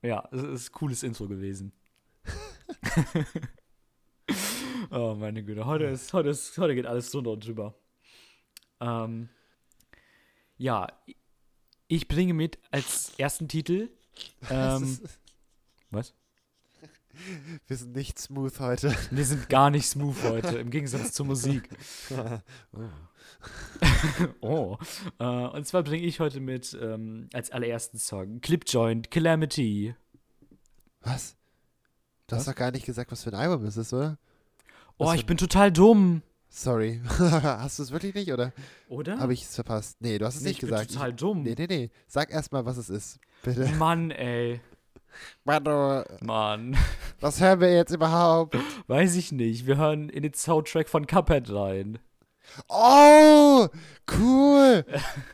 [0.00, 1.74] Ja, es ist ein cooles Intro gewesen.
[4.90, 5.66] oh, meine Güte.
[5.66, 7.74] Heute, ist, heute, ist, heute geht alles drunter und drüber.
[8.80, 9.28] Ähm,
[10.56, 10.86] ja,
[11.88, 13.90] ich bringe mit als ersten Titel.
[14.50, 14.98] Ähm,
[15.90, 16.14] was?
[17.68, 18.94] Wir sind nicht smooth heute.
[19.10, 21.68] Wir sind gar nicht smooth heute, im Gegensatz zur Musik.
[24.40, 24.78] Oh.
[25.18, 29.94] Äh, und zwar bringe ich heute mit ähm, als allerersten Song Clipjoint Calamity.
[31.00, 31.36] Was?
[32.26, 32.40] Du Was?
[32.40, 34.18] hast doch gar nicht gesagt, was für ein Album es ist, oder?
[34.98, 36.22] Oh, ich bin total dumm.
[36.48, 37.00] Sorry.
[37.18, 38.52] hast du es wirklich nicht, oder
[38.88, 39.18] Oder?
[39.18, 39.96] habe ich es verpasst?
[40.00, 40.88] Nee, du hast es Nee, nicht ich gesagt.
[40.88, 41.42] bin total dumm.
[41.42, 41.90] nee, nee, nee.
[42.06, 43.18] Sag erst mal, was es ist.
[43.44, 43.68] Bitte.
[43.78, 44.60] Mann, ey.
[45.44, 46.76] Manu, Mann.
[47.20, 48.56] was hören wir jetzt überhaupt?
[48.86, 49.66] Weiß ich nicht.
[49.66, 51.98] Wir hören in den Soundtrack von Cuphead rein.
[52.68, 53.68] Oh,
[54.18, 54.84] cool.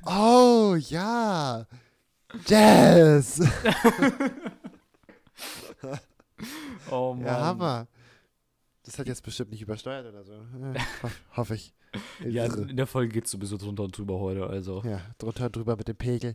[0.04, 1.66] Oh, ja.
[2.46, 3.40] Jazz.
[6.90, 7.26] Oh Mann.
[7.26, 7.86] Ja, Hammer.
[8.90, 10.32] Das hat jetzt bestimmt nicht übersteuert oder so.
[11.04, 11.72] Hoff, hoffe ich.
[12.26, 14.82] Ja, in der Folge geht es sowieso drunter und drüber heute, also.
[14.84, 16.34] Ja, drunter und drüber mit dem Pegel.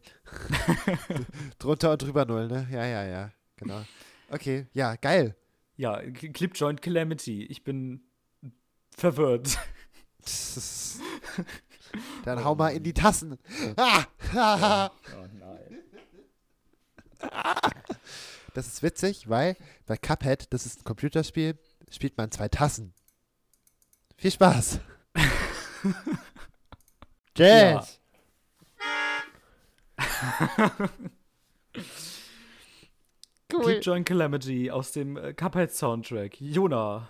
[1.60, 2.66] drunter und drüber null, ne?
[2.72, 3.32] Ja, ja, ja.
[3.58, 3.82] Genau.
[4.30, 5.36] Okay, ja, geil.
[5.76, 7.44] Ja, Cl- Clipjoint Calamity.
[7.44, 8.06] Ich bin
[8.96, 9.58] verwirrt.
[12.24, 13.38] Dann hau mal in die Tassen.
[13.76, 14.90] Ah!
[15.14, 15.80] Oh nein.
[18.54, 21.58] Das ist witzig, weil bei Cuphead, das ist ein Computerspiel,
[21.90, 22.94] spielt man zwei Tassen.
[24.18, 24.80] Viel Spaß.
[27.38, 28.00] Jazz.
[33.54, 33.64] Cool.
[33.64, 36.42] Clipjoint Calamity aus dem äh, Cuphead Soundtrack.
[36.42, 37.08] Jona.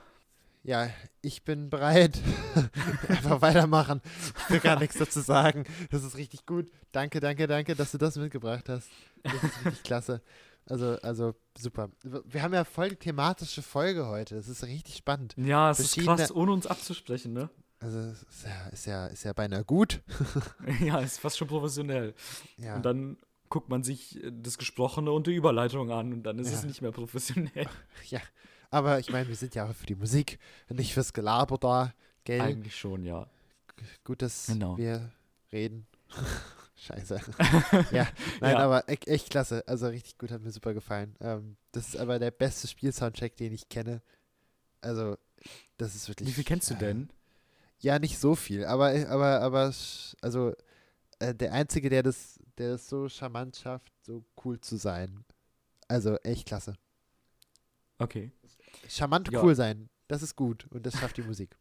[0.64, 0.90] Ja,
[1.22, 2.20] ich bin bereit.
[3.08, 4.02] Einfach weitermachen.
[4.38, 5.64] Ich will gar nichts dazu sagen.
[5.92, 6.70] Das ist richtig gut.
[6.92, 8.90] Danke, danke, danke, dass du das mitgebracht hast.
[9.24, 10.22] Das ist richtig klasse.
[10.68, 11.90] Also, also super.
[12.26, 14.36] Wir haben ja voll die thematische Folge heute.
[14.38, 15.36] Es ist richtig spannend.
[15.38, 17.50] Ja, es ist krass, ohne uns abzusprechen, ne?
[17.80, 20.02] Also, es ist ja, ist ja, ist ja beinahe gut.
[20.82, 22.16] ja, ist fast schon professionell.
[22.58, 22.76] Ja.
[22.78, 23.18] Und dann
[23.50, 26.68] guckt man sich das Gesprochene und die Überleitung an und dann ist es Ja.
[26.68, 27.68] nicht mehr professionell.
[28.10, 28.22] ja.
[28.72, 31.94] Aber ich meine, wir sind ja auch für die Musik, nicht fürs Gelaber da.
[32.24, 32.42] Gell?
[32.42, 33.28] Eigentlich schon, ja.
[34.04, 34.78] Gut, dass Genau.
[34.78, 35.12] wir
[35.52, 35.86] reden.
[36.78, 37.22] Scheiße.
[37.92, 38.08] ja,
[38.42, 38.60] nein, Ja.
[38.60, 39.64] aber e echt klasse.
[39.68, 41.16] Also richtig gut, hat mir super gefallen.
[41.22, 44.02] Ähm, das ist aber der beste Spielsoundtrack, den ich kenne.
[44.82, 45.18] Also,
[45.78, 46.28] das ist wirklich.
[46.30, 47.10] Wie viel kennst du äh, denn?
[47.80, 49.74] Ja, nicht so viel, aber, aber, aber,
[50.22, 50.54] also,
[51.20, 55.24] äh, der Einzige, der das, der das so charmant schafft, so cool zu sein.
[55.88, 56.76] Also, echt klasse.
[58.00, 58.32] Okay.
[58.90, 59.42] Charmant Ja.
[59.44, 61.56] cool sein, das ist gut und das schafft die Musik.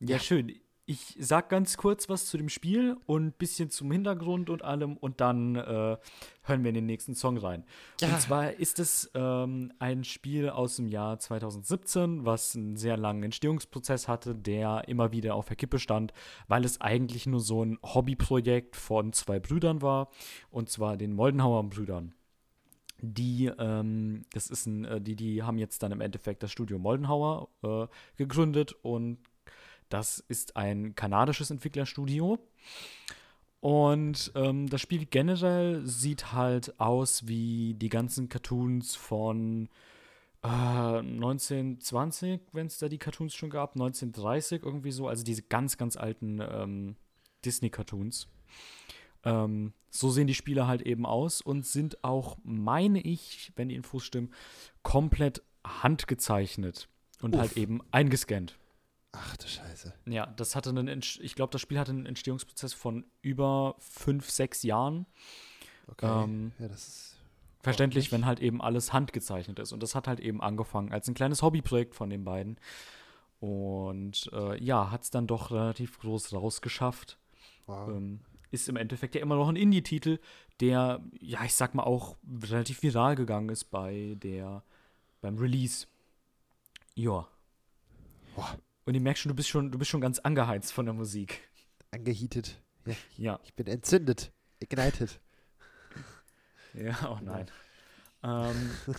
[0.00, 0.18] Ja, Ja.
[0.18, 0.52] schön.
[0.86, 4.98] Ich sag ganz kurz was zu dem Spiel und ein bisschen zum Hintergrund und allem
[4.98, 5.96] und dann äh,
[6.42, 7.64] hören wir in den nächsten Song rein.
[8.02, 8.08] Ja.
[8.08, 13.22] Und zwar ist es ähm, ein Spiel aus dem Jahr 2017, was einen sehr langen
[13.22, 16.12] Entstehungsprozess hatte, der immer wieder auf der Kippe stand,
[16.48, 20.10] weil es eigentlich nur so ein Hobbyprojekt von zwei Brüdern war,
[20.50, 22.14] und zwar den Moldenhauer Brüdern.
[23.00, 26.78] Die, ähm, das ist ein, äh, die, die haben jetzt dann im Endeffekt das Studio
[26.78, 29.18] Moldenhauer äh, gegründet und
[29.94, 32.40] das ist ein kanadisches Entwicklerstudio.
[33.60, 39.68] Und ähm, das Spiel generell sieht halt aus wie die ganzen Cartoons von
[40.42, 45.78] äh, 1920, wenn es da die Cartoons schon gab, 1930 irgendwie so, also diese ganz,
[45.78, 46.96] ganz alten ähm,
[47.44, 48.26] Disney-Cartoons.
[49.22, 53.76] Ähm, so sehen die Spiele halt eben aus und sind auch, meine ich, wenn die
[53.76, 54.34] Infos stimmen,
[54.82, 56.88] komplett handgezeichnet
[57.22, 57.40] und Uff.
[57.40, 58.58] halt eben eingescannt.
[59.16, 59.94] Ach du Scheiße.
[60.06, 64.62] Ja, das hatte einen, ich glaube, das Spiel hatte einen Entstehungsprozess von über fünf, sechs
[64.64, 65.06] Jahren.
[65.86, 66.24] Okay.
[66.24, 67.10] Ähm, ja, das ist.
[67.62, 69.72] Verständlich, wenn halt eben alles handgezeichnet ist.
[69.72, 72.58] Und das hat halt eben angefangen als ein kleines Hobbyprojekt von den beiden.
[73.40, 77.18] Und äh, ja, hat es dann doch relativ groß rausgeschafft.
[77.66, 77.88] Wow.
[77.88, 80.18] Ähm, ist im Endeffekt ja immer noch ein Indie-Titel,
[80.60, 84.62] der, ja, ich sag mal, auch relativ viral gegangen ist bei der,
[85.22, 85.86] beim Release.
[86.94, 87.26] Ja.
[88.36, 88.58] Boah.
[88.86, 91.40] Und ich merke schon, du bist schon, du bist schon ganz angeheizt von der Musik.
[91.90, 92.60] Angeheatet.
[92.86, 93.40] Ja, Ja.
[93.44, 94.32] ich bin entzündet.
[94.60, 95.20] Ignited.
[96.74, 97.46] Ja, oh nein.
[98.22, 98.70] Ähm,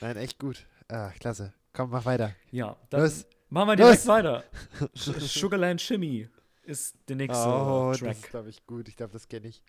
[0.00, 0.64] Nein, echt gut.
[0.88, 1.52] Ah, klasse.
[1.72, 2.34] Komm, mach weiter.
[2.52, 3.26] ja, dann Los.
[3.48, 4.06] machen wir direkt Los.
[4.06, 4.44] weiter.
[4.94, 6.28] Sugarland Shimmy
[6.62, 8.16] ist der nächste oh, das Track.
[8.16, 8.88] ist, glaube ich, gut.
[8.88, 9.62] Ich glaube, das kenne ich.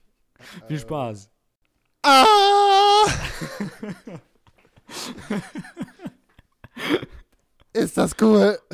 [0.68, 1.30] Viel Spaß.
[2.02, 3.06] Ah!
[7.76, 8.58] Ist das cool?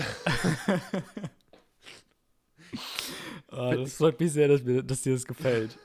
[3.49, 5.79] Ah, das freut mich sehr, dass, mir, dass dir das gefällt.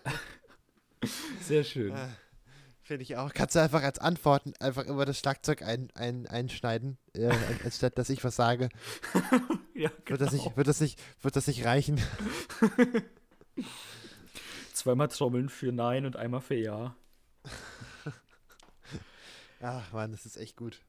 [1.41, 1.91] Sehr schön.
[1.91, 2.15] Ah,
[2.81, 3.33] Finde ich auch.
[3.33, 7.29] Kannst du einfach als Antworten einfach immer das Schlagzeug ein, ein, einschneiden, äh,
[7.65, 8.69] anstatt dass ich was sage.
[9.73, 11.99] ja, Wird, das nicht, wird, das nicht, wird das nicht reichen?
[14.71, 16.95] Zweimal Trommeln für Nein und einmal für Ja.
[19.59, 20.79] Ach man, das ist echt gut.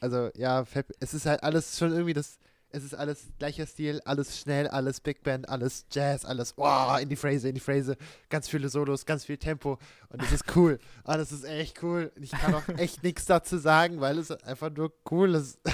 [0.00, 0.64] Also ja,
[1.00, 2.38] es ist halt alles schon irgendwie das,
[2.70, 7.08] es ist alles gleicher Stil, alles schnell, alles Big Band, alles Jazz, alles wow, in
[7.08, 7.96] die Phrase, in die Phrase,
[8.28, 9.78] ganz viele Solos, ganz viel Tempo
[10.08, 10.78] und das ist cool.
[11.04, 12.10] Ah, das ist echt cool.
[12.20, 15.58] Ich kann auch echt nichts dazu sagen, weil es einfach nur cool ist.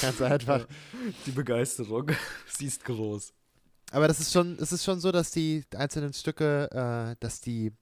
[0.00, 0.66] Ganz einfach.
[1.26, 2.10] Die Begeisterung.
[2.56, 3.32] Sie ist groß.
[3.90, 7.72] Aber das ist schon, es ist schon so, dass die einzelnen Stücke, äh, dass die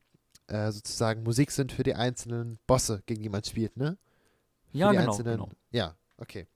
[0.49, 3.97] äh, sozusagen Musik sind für die einzelnen Bosse, gegen die man spielt, ne?
[4.73, 5.51] Ja, die genau, einzelnen, genau.
[5.71, 6.47] Ja, okay.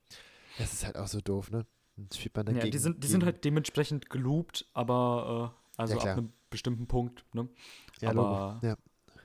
[0.58, 1.66] Das ist halt auch so doof, ne?
[1.96, 5.94] Dann spielt man dann Ja, die sind, die sind halt dementsprechend geloopt, aber äh, also
[5.94, 7.24] Ja, ab einem bestimmten Punkt.
[7.34, 7.48] Ne?
[8.00, 8.60] ja, aber-.
[8.62, 8.76] Ja,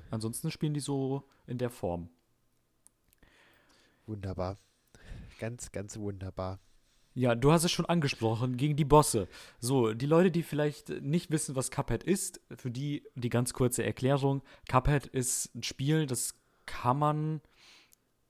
[0.10, 2.10] Ansonsten spielen die so in der Form.
[4.06, 4.58] wunderbar.
[5.40, 6.60] Ganz, ganz wunderbar.
[7.14, 9.28] Ja, du hast es schon angesprochen, gegen die Bosse.
[9.60, 13.84] So, die Leute, die vielleicht nicht wissen, was Cuphead ist, für die die ganz kurze
[13.84, 14.44] Erklärung.
[14.70, 17.42] Cuphead ist ein Spiel, das kann man,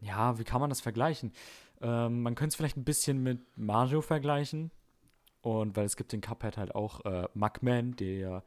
[0.01, 1.31] ja, wie kann man das vergleichen?
[1.79, 4.71] Ähm, man könnte es vielleicht ein bisschen mit Mario vergleichen.
[5.41, 8.43] Und weil es gibt den Cuphead halt auch äh, Mugman, der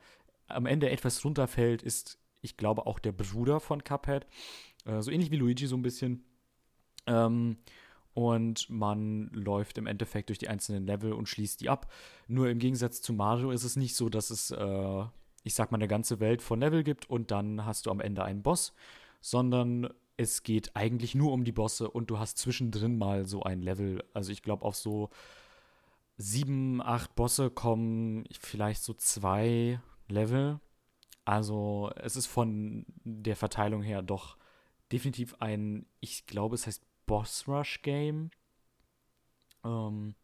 [0.47, 4.27] am Ende etwas runterfällt, ist, ich glaube, auch der Bruder von Cuphead.
[4.85, 6.25] Äh, so ähnlich wie Luigi so ein bisschen.
[7.07, 7.57] Ähm,
[8.15, 11.91] und man läuft im Endeffekt durch die einzelnen Level und schließt die ab.
[12.29, 15.05] Nur im Gegensatz zu Mario ist es nicht so, dass es, äh,
[15.43, 18.25] ich sag mal, eine ganze Welt von Level gibt und dann hast du am Ende
[18.25, 18.73] einen Boss,
[19.21, 23.61] sondern es geht eigentlich nur um die Bosse und du hast zwischendrin mal so ein
[23.61, 24.03] Level.
[24.13, 25.11] Also ich glaube, auf so
[26.17, 30.61] sieben, acht Bosse kommen vielleicht so zwei Level.
[31.25, 34.37] Also es ist von der Verteilung her doch
[34.93, 38.31] definitiv ein, ich glaube, es heißt Boss Rush Game.
[39.65, 40.15] Ähm,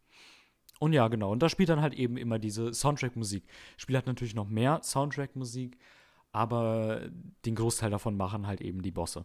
[0.78, 1.32] und ja, genau.
[1.32, 3.44] Und da spielt dann halt eben immer diese Soundtrack-Musik.
[3.76, 5.78] Spiel hat natürlich noch mehr Soundtrack-Musik,
[6.32, 7.10] aber
[7.44, 9.24] den Großteil davon machen halt eben die Bosse.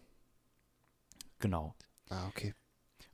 [1.39, 1.75] Genau.
[2.09, 2.53] Ah, okay.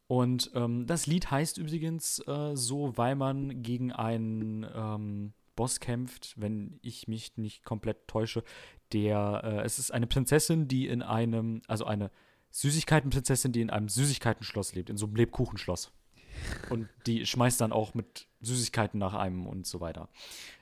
[0.07, 6.33] Und ähm, das Lied heißt übrigens äh, so, weil man gegen einen ähm, Boss kämpft,
[6.37, 8.43] wenn ich mich nicht komplett täusche.
[8.91, 12.11] Der, äh, es ist eine Prinzessin, die in einem, also eine
[12.51, 15.93] Süßigkeitenprinzessin, die in einem Süßigkeitenschloss lebt, in so einem Lebkuchenschloss.
[16.69, 20.09] Und die schmeißt dann auch mit Süßigkeiten nach einem und so weiter.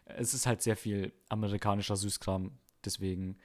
[0.06, 2.52] Es ist halt sehr viel amerikanischer Süßkram,
[2.86, 3.38] deswegen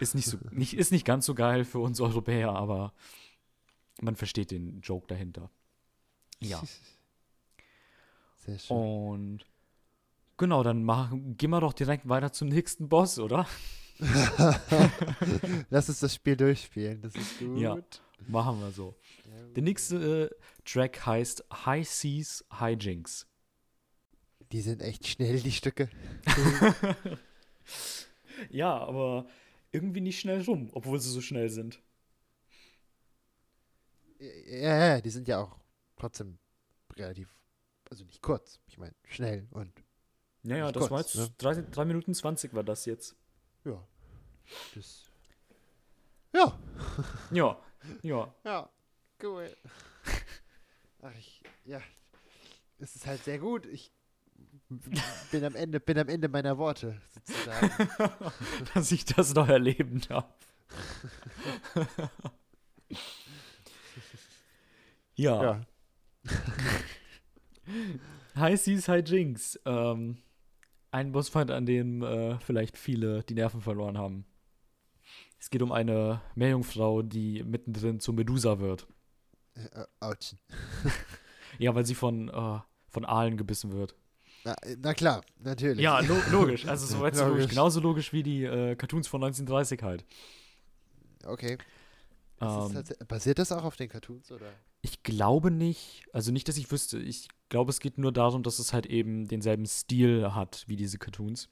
[0.00, 2.92] ist nicht so, nicht, ist nicht ganz so geil für uns Europäer, aber
[4.00, 5.50] man versteht den Joke dahinter.
[6.40, 6.62] Ja.
[8.36, 8.76] Sehr schön.
[8.76, 9.46] Und
[10.36, 13.46] genau, dann machen, gehen wir doch direkt weiter zum nächsten Boss, oder?
[15.70, 17.00] Lass uns das Spiel durchspielen.
[17.00, 17.58] Das ist gut.
[17.60, 17.78] Ja.
[18.26, 18.96] Machen wir so.
[19.54, 23.26] Der nächste äh, Track heißt High Seas, High Jinks.
[24.52, 25.88] Die sind echt schnell, die Stücke.
[28.50, 29.26] Ja, aber
[29.74, 31.82] irgendwie nicht schnell rum, obwohl sie so schnell sind.
[34.18, 35.58] Ja, ja, die sind ja auch
[35.96, 36.38] trotzdem
[36.96, 37.34] relativ,
[37.90, 38.60] also nicht kurz.
[38.66, 39.72] Ich meine, schnell und
[40.44, 43.16] Ja, ja, das kurz, war jetzt 3, Minuten 20 war das jetzt.
[43.64, 43.86] ja.
[44.74, 45.04] Das.
[46.34, 46.58] Ja.
[47.30, 47.58] Ja,
[48.02, 48.34] ja.
[48.44, 48.70] Ja,
[49.22, 49.56] cool.
[51.00, 51.80] Ach, ich, ja.
[52.78, 53.66] Es ist halt sehr gut.
[53.66, 53.90] Ich
[55.30, 57.88] bin am Ende, bin am Ende meiner Worte, sozusagen.
[58.74, 60.26] Dass ich das noch erleben darf.
[65.14, 65.42] ja.
[65.42, 65.60] ja.
[68.36, 69.60] High Seas, High Jinks.
[69.64, 70.18] Ähm,
[70.90, 74.24] ein Bossfight, an dem äh, vielleicht viele die Nerven verloren haben.
[75.38, 78.86] Es geht um eine Meerjungfrau, die mittendrin zur Medusa wird.
[79.54, 80.36] Äh, Autsch.
[81.58, 83.94] Ja, weil sie von, äh, von Aalen gebissen wird.
[84.44, 85.80] Na, na klar, natürlich.
[85.82, 86.66] Ja, lo logisch.
[86.66, 87.48] Also soweit so logisch.
[87.48, 90.04] Genauso logisch wie die äh, Cartoons von 1930 halt.
[91.24, 91.56] Okay.
[92.40, 94.46] Ähm, tats- basiert das auch auf den Cartoons, oder?
[94.82, 96.98] Ich glaube nicht, also nicht, dass ich wüsste.
[96.98, 100.98] Ich glaube, es geht nur darum, dass es halt eben denselben Stil hat wie diese
[100.98, 101.48] Cartoons.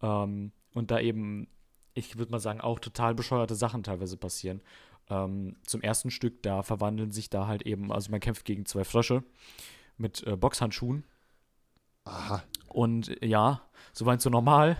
[0.00, 1.48] Ähm, und da eben,
[1.94, 4.62] ich würde mal sagen, auch total bescheuerte Sachen teilweise passieren.
[5.10, 8.84] Ähm, zum ersten Stück, da verwandeln sich da halt eben, also man kämpft gegen zwei
[8.84, 9.24] Frösche
[9.96, 11.02] mit äh, Boxhandschuhen.
[12.04, 12.42] Aha.
[12.68, 14.76] Und äh, ja, soweit so normal.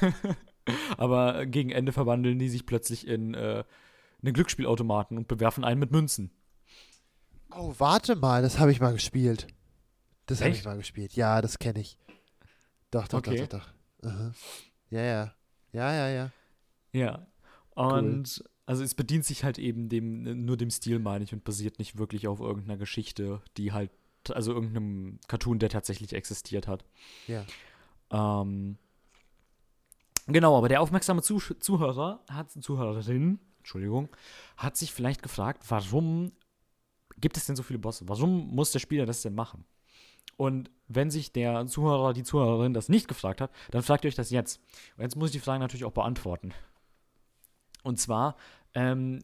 [0.96, 3.64] Aber gegen Ende verwandeln die sich plötzlich in äh,
[4.22, 6.30] einen Glücksspielautomaten und bewerfen einen mit Münzen.
[7.54, 9.46] Oh, warte mal, das habe ich mal gespielt.
[10.26, 11.14] Das habe ich mal gespielt.
[11.14, 11.98] Ja, das kenne ich.
[12.90, 13.46] Doch, doch, Okay.
[13.48, 13.66] doch, doch,
[14.02, 14.10] doch.
[14.10, 14.32] Aha.
[14.90, 15.34] Ja, ja.
[15.72, 16.32] Ja, ja, ja.
[16.92, 17.26] Ja.
[17.74, 21.78] Und also es bedient sich halt eben dem, nur dem Stil, meine ich, und basiert
[21.78, 23.90] nicht wirklich auf irgendeiner Geschichte, die halt,
[24.30, 26.84] also irgendeinem Cartoon, der tatsächlich existiert hat.
[27.26, 27.44] Ja.
[28.10, 28.78] Ähm,
[30.26, 34.08] genau, aber der aufmerksame Zuh Zuhörer hat, Zuhörerin, Entschuldigung,
[34.56, 36.32] hat sich vielleicht gefragt, warum
[37.18, 38.08] gibt es denn so viele Bosse?
[38.08, 39.64] Warum muss der Spieler das denn machen?
[40.36, 44.14] Und wenn sich der Zuhörer, die Zuhörerin das nicht gefragt hat, dann fragt ihr euch
[44.14, 44.60] das jetzt.
[44.96, 46.52] Und jetzt muss ich die Frage natürlich auch beantworten.
[47.82, 48.36] Und zwar
[48.74, 49.20] ähm,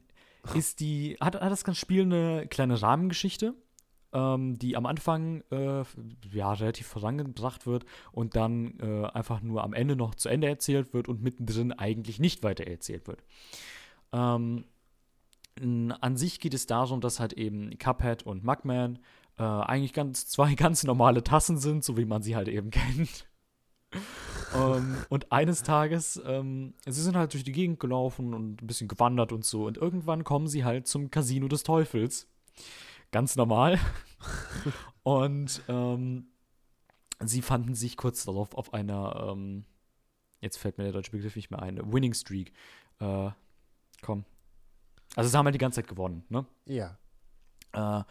[0.54, 3.54] ist die, hat, hat das ganze Spiel eine kleine Rahmengeschichte,
[4.12, 5.84] ähm, die am Anfang äh,
[6.32, 10.92] ja, relativ vorangebracht wird und dann äh, einfach nur am Ende noch zu Ende erzählt
[10.92, 13.22] wird und mittendrin eigentlich nicht weiter erzählt wird.
[14.12, 14.64] Ähm,
[15.60, 18.98] an sich geht es darum, dass halt eben Cuphead und Mugman
[19.38, 23.26] äh, eigentlich ganz, zwei ganz normale Tassen sind, so wie man sie halt eben kennt.
[24.54, 28.66] um, ähm, und eines Tages, ähm, sie sind halt durch die Gegend gelaufen und ein
[28.66, 29.66] bisschen gewandert und so.
[29.66, 32.28] Und irgendwann kommen sie halt zum Casino des Teufels.
[33.12, 33.78] Ganz normal.
[35.04, 36.26] und ähm,
[37.20, 39.64] sie fanden sich kurz darauf auf einer, ähm,
[40.40, 42.52] jetzt fällt mir der deutsche Begriff nicht mehr ein, Winning Streak.
[42.98, 43.30] Äh,
[44.00, 44.24] komm.
[45.14, 46.46] Also sie haben halt die ganze Zeit gewonnen, ne?
[46.66, 46.98] Ja.
[47.72, 48.02] Äh,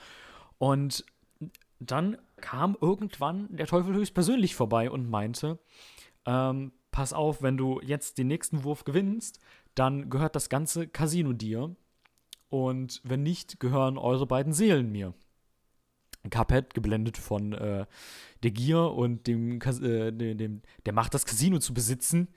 [0.59, 1.03] und
[1.79, 5.57] dann kam irgendwann der Teufel höchstpersönlich vorbei und meinte,
[6.25, 9.39] ähm, pass auf, wenn du jetzt den nächsten Wurf gewinnst,
[9.73, 11.75] dann gehört das ganze Casino dir.
[12.51, 15.13] Und wenn nicht, gehören eure beiden Seelen mir.
[16.29, 17.85] Cuphead, geblendet von äh,
[18.43, 22.27] der Gier und dem, äh, dem, der Macht, das Casino zu besitzen,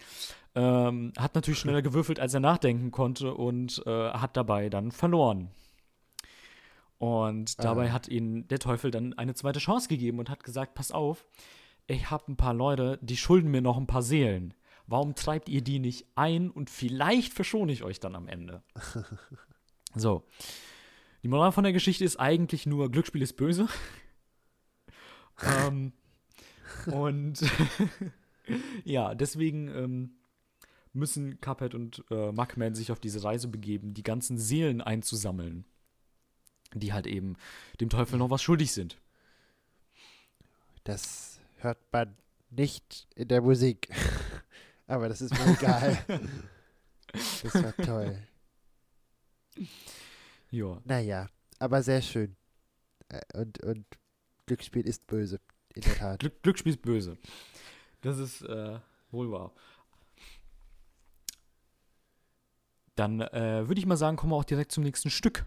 [0.55, 5.51] ähm, hat natürlich schneller gewürfelt, als er nachdenken konnte und äh, hat dabei dann verloren.
[6.99, 7.93] Und dabei ah.
[7.95, 11.27] hat ihnen der Teufel dann eine zweite Chance gegeben und hat gesagt: Pass auf,
[11.89, 14.55] ich habe ein paar Leute, die schulden mir noch ein paar Seelen.
[14.87, 18.62] Warum treibt ihr die nicht ein und vielleicht verschone ich euch dann am Ende?
[19.95, 20.25] so.
[21.23, 23.69] Die Moral von der Geschichte ist eigentlich nur: Glücksspiel ist böse.
[25.43, 25.93] ähm,
[26.87, 27.41] und
[28.85, 30.11] ja, deswegen ähm,
[30.93, 35.65] müssen Cuphead und äh, Mugman sich auf diese Reise begeben, die ganzen Seelen einzusammeln,
[36.75, 37.37] die halt eben
[37.81, 39.01] dem Teufel noch was schuldig sind.
[40.85, 42.17] Das hört man
[42.51, 43.89] nicht in der Musik.
[44.87, 46.05] Aber das ist mir egal.
[47.43, 48.19] das war toll.
[50.51, 50.81] Ja.
[50.85, 51.29] Naja,
[51.59, 52.37] aber sehr schön.
[53.09, 53.87] Äh, und, und
[54.47, 55.41] Glücksspiel ist böse,
[55.75, 56.21] in der Tat.
[56.21, 57.17] Glück, Glücksspiel ist böse.
[58.01, 58.79] Das ist äh,
[59.11, 59.53] wohl wahr.
[62.95, 65.47] Dann äh, würde ich mal sagen, kommen wir auch direkt zum nächsten Stück.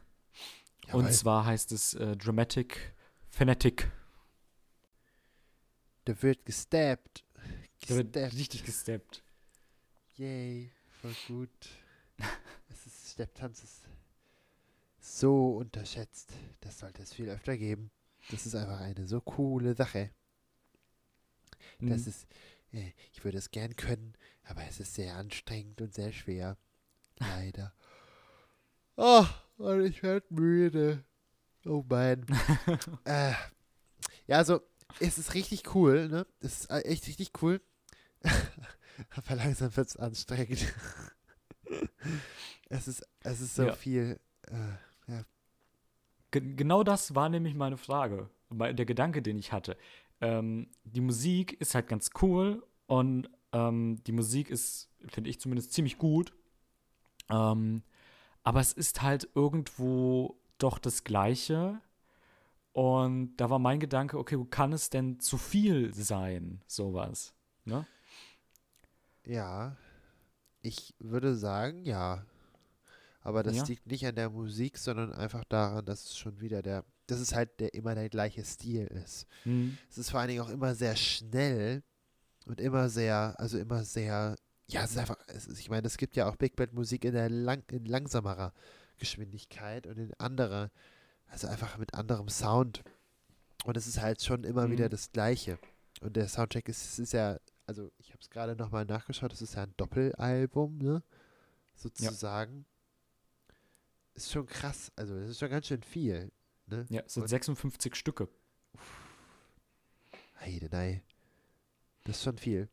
[0.88, 1.04] Jawohl.
[1.04, 2.94] Und zwar heißt es äh, Dramatic
[3.30, 3.90] Fanatic
[6.08, 7.26] der wird gestabbt.
[7.80, 8.16] gestabbt.
[8.16, 9.24] Der wird richtig gestabbt.
[10.16, 11.50] Yay, voll gut.
[12.70, 13.84] es ist, Stepptanz ist
[15.08, 16.34] so unterschätzt.
[16.60, 17.92] Das sollte es viel öfter geben.
[18.30, 20.12] Das ist einfach eine so coole Sache.
[21.80, 21.90] Mhm.
[21.90, 22.28] Das ist,
[22.74, 26.58] äh, ich würde es gern können, aber es ist sehr anstrengend und sehr schwer.
[27.20, 27.74] Leider.
[28.98, 29.26] Oh,
[29.58, 31.04] und ich werde müde.
[31.66, 32.26] Oh mein.
[33.06, 33.34] äh,
[34.28, 34.62] ja, also
[35.00, 36.28] es ist richtig cool, ne?
[36.40, 37.62] Es ist äh, echt richtig cool.
[39.12, 40.74] Aber langsam wird es anstrengend.
[42.70, 43.76] es, ist, es ist so ja.
[43.76, 44.20] viel.
[44.44, 45.24] Äh, ja.
[46.32, 48.30] genau das war nämlich meine Frage.
[48.50, 49.78] Der Gedanke, den ich hatte.
[50.22, 55.74] Ähm, die Musik ist halt ganz cool und ähm, die Musik ist, finde ich zumindest,
[55.74, 56.34] ziemlich gut.
[57.30, 57.84] Ähm,
[58.44, 61.82] aber es ist halt irgendwo doch das Gleiche
[62.78, 67.34] und da war mein Gedanke, okay, wo kann es denn zu viel sein, sowas?
[67.66, 67.88] Ne?
[69.26, 69.76] Ja,
[70.62, 72.24] ich würde sagen, ja.
[73.28, 73.64] Aber das ja.
[73.66, 77.36] liegt nicht an der Musik, sondern einfach daran, dass es schon wieder der, dass es
[77.36, 79.28] halt der immer der gleiche Stil ist.
[79.44, 79.78] Mhm.
[79.90, 81.84] Es ist vor allen Dingen auch immer sehr schnell
[82.46, 84.38] und immer sehr, also immer sehr,
[84.70, 87.04] ja, es ist einfach, es ist, ich meine, es gibt ja auch Big Band Musik
[87.04, 88.54] in der lang, in langsamerer
[88.98, 90.72] Geschwindigkeit und in anderer
[91.30, 92.84] also einfach mit anderem Sound.
[93.66, 94.72] Und es ist halt schon immer mhm.
[94.72, 95.60] wieder das Gleiche.
[96.02, 99.56] Und der Soundtrack ist, ist ja, also ich habe es gerade nochmal nachgeschaut, das ist
[99.56, 101.04] ja ein Doppelalbum, ne?
[101.76, 102.60] Sozusagen.
[102.60, 102.77] Ja.
[104.18, 104.92] Ist schon krass.
[104.96, 106.32] Also das ist schon ganz schön viel.
[106.66, 106.86] Ne?
[106.90, 108.28] Ja, es sind Und 56 Stücke.
[110.42, 111.02] Heide, nein.
[112.04, 112.68] Das ist schon viel.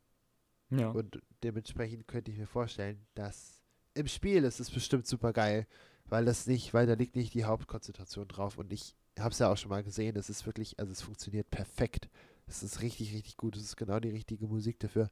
[0.71, 0.91] Ja.
[0.91, 5.67] Und dementsprechend könnte ich mir vorstellen, dass im Spiel ist es bestimmt super geil,
[6.07, 9.53] weil das nicht, weil da liegt nicht die Hauptkonzentration drauf und ich habe es ja
[9.53, 12.09] auch schon mal gesehen, es ist wirklich, also es funktioniert perfekt.
[12.47, 13.57] Es ist richtig, richtig gut.
[13.57, 15.11] Es ist genau die richtige Musik dafür.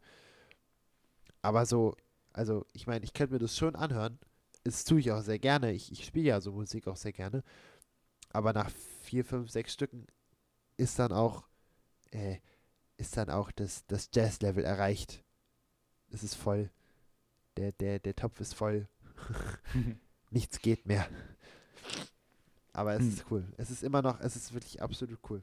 [1.43, 1.95] Aber so
[2.33, 4.19] Also, ich meine, ich könnte mir das schon anhören.
[4.65, 5.73] Das tue ich auch sehr gerne.
[5.73, 7.43] Ich, ich spiele ja so Musik auch sehr gerne.
[8.31, 8.71] Aber nach
[9.03, 10.07] vier, fünf, sechs Stücken
[10.77, 11.45] ist dann auch,
[12.11, 12.39] äh,
[12.97, 15.25] ist dann auch das, das Jazz-Level erreicht.
[16.11, 16.71] Es ist voll.
[17.57, 18.89] Der, der, der Topf ist voll.
[20.31, 21.09] Nichts geht mehr.
[22.73, 23.09] Aber es Hm.
[23.09, 23.45] ist cool.
[23.57, 25.43] Es ist immer noch, es ist wirklich absolut cool.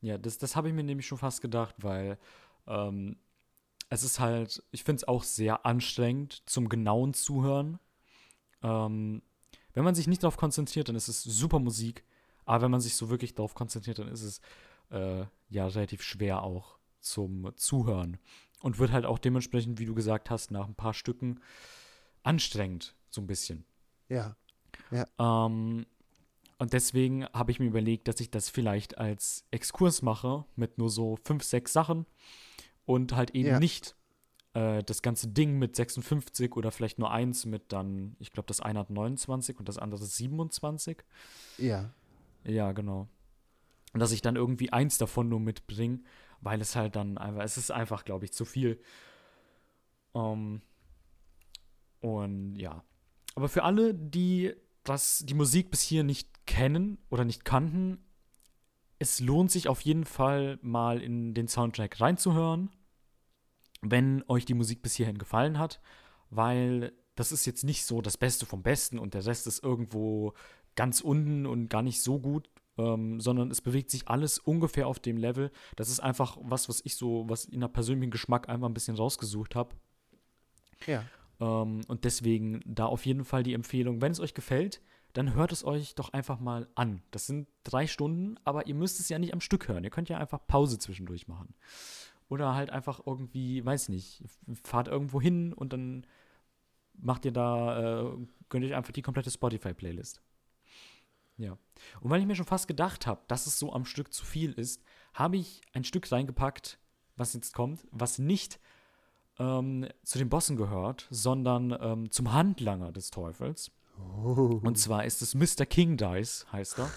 [0.00, 2.18] Ja, das, das habe ich mir nämlich schon fast gedacht, weil
[2.66, 3.16] ähm,
[3.90, 7.78] es ist halt, ich finde es auch sehr anstrengend zum genauen Zuhören.
[8.62, 9.22] Ähm,
[9.72, 12.04] wenn man sich nicht darauf konzentriert, dann ist es super Musik.
[12.44, 14.40] Aber wenn man sich so wirklich darauf konzentriert, dann ist es
[14.90, 18.18] äh, ja relativ schwer auch zum Zuhören.
[18.60, 21.40] Und wird halt auch dementsprechend, wie du gesagt hast, nach ein paar Stücken
[22.24, 23.64] anstrengend, so ein bisschen.
[24.90, 25.06] Ja.
[25.18, 25.86] Ähm,
[26.58, 30.90] und deswegen habe ich mir überlegt, dass ich das vielleicht als Exkurs mache mit nur
[30.90, 32.04] so fünf, sechs Sachen
[32.88, 33.58] und halt eben Ja.
[33.60, 33.94] nicht
[34.54, 38.60] äh, das ganze Ding mit 56 oder vielleicht nur eins mit dann, ich glaube, das
[38.60, 41.04] eine hat 29 und das andere 27.
[41.58, 41.90] Ja.
[42.44, 43.06] Ja, genau.
[43.92, 46.00] Und dass ich dann irgendwie eins davon nur mitbringe,
[46.40, 48.80] weil es halt dann einfach, es ist einfach, glaube ich, zu viel.
[50.14, 50.62] Ähm,
[52.00, 52.82] und ja.
[53.34, 57.98] Aber für alle, die das, die Musik bis hier nicht kennen oder nicht kannten,
[58.98, 62.70] es lohnt sich auf jeden Fall mal in den Soundtrack reinzuhören,
[63.80, 65.80] wenn euch die Musik bis hierhin gefallen hat,
[66.30, 70.34] weil das ist jetzt nicht so das Beste vom Besten und der Rest ist irgendwo
[70.76, 72.48] ganz unten und gar nicht so gut,
[72.78, 75.50] ähm, sondern es bewegt sich alles ungefähr auf dem Level.
[75.74, 78.96] Das ist einfach was, was ich so, was in der persönlichen Geschmack einfach ein bisschen
[78.96, 79.74] rausgesucht habe.
[80.86, 81.04] Ja.
[81.40, 84.80] Ähm, und deswegen da auf jeden Fall die Empfehlung, wenn es euch gefällt,
[85.12, 87.02] dann hört es euch doch einfach mal an.
[87.10, 89.82] Das sind drei Stunden, aber ihr müsst es ja nicht am Stück hören.
[89.82, 91.54] Ihr könnt ja einfach Pause zwischendurch machen.
[92.28, 94.22] Oder halt einfach irgendwie, weiß nicht,
[94.62, 96.06] fahrt irgendwo hin und dann
[96.94, 98.16] macht ihr da, äh,
[98.48, 100.20] gönnt euch einfach die komplette Spotify-Playlist.
[101.38, 101.56] Ja.
[102.00, 104.52] Und weil ich mir schon fast gedacht habe, dass es so am Stück zu viel
[104.52, 104.82] ist,
[105.14, 106.78] habe ich ein Stück reingepackt,
[107.16, 108.60] was jetzt kommt, was nicht
[109.38, 113.70] ähm, zu den Bossen gehört, sondern ähm, zum Handlanger des Teufels.
[113.98, 114.60] Oh.
[114.62, 115.64] Und zwar ist es Mr.
[115.64, 116.90] King Dice, heißt er.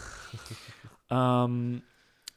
[1.45, 1.83] ähm,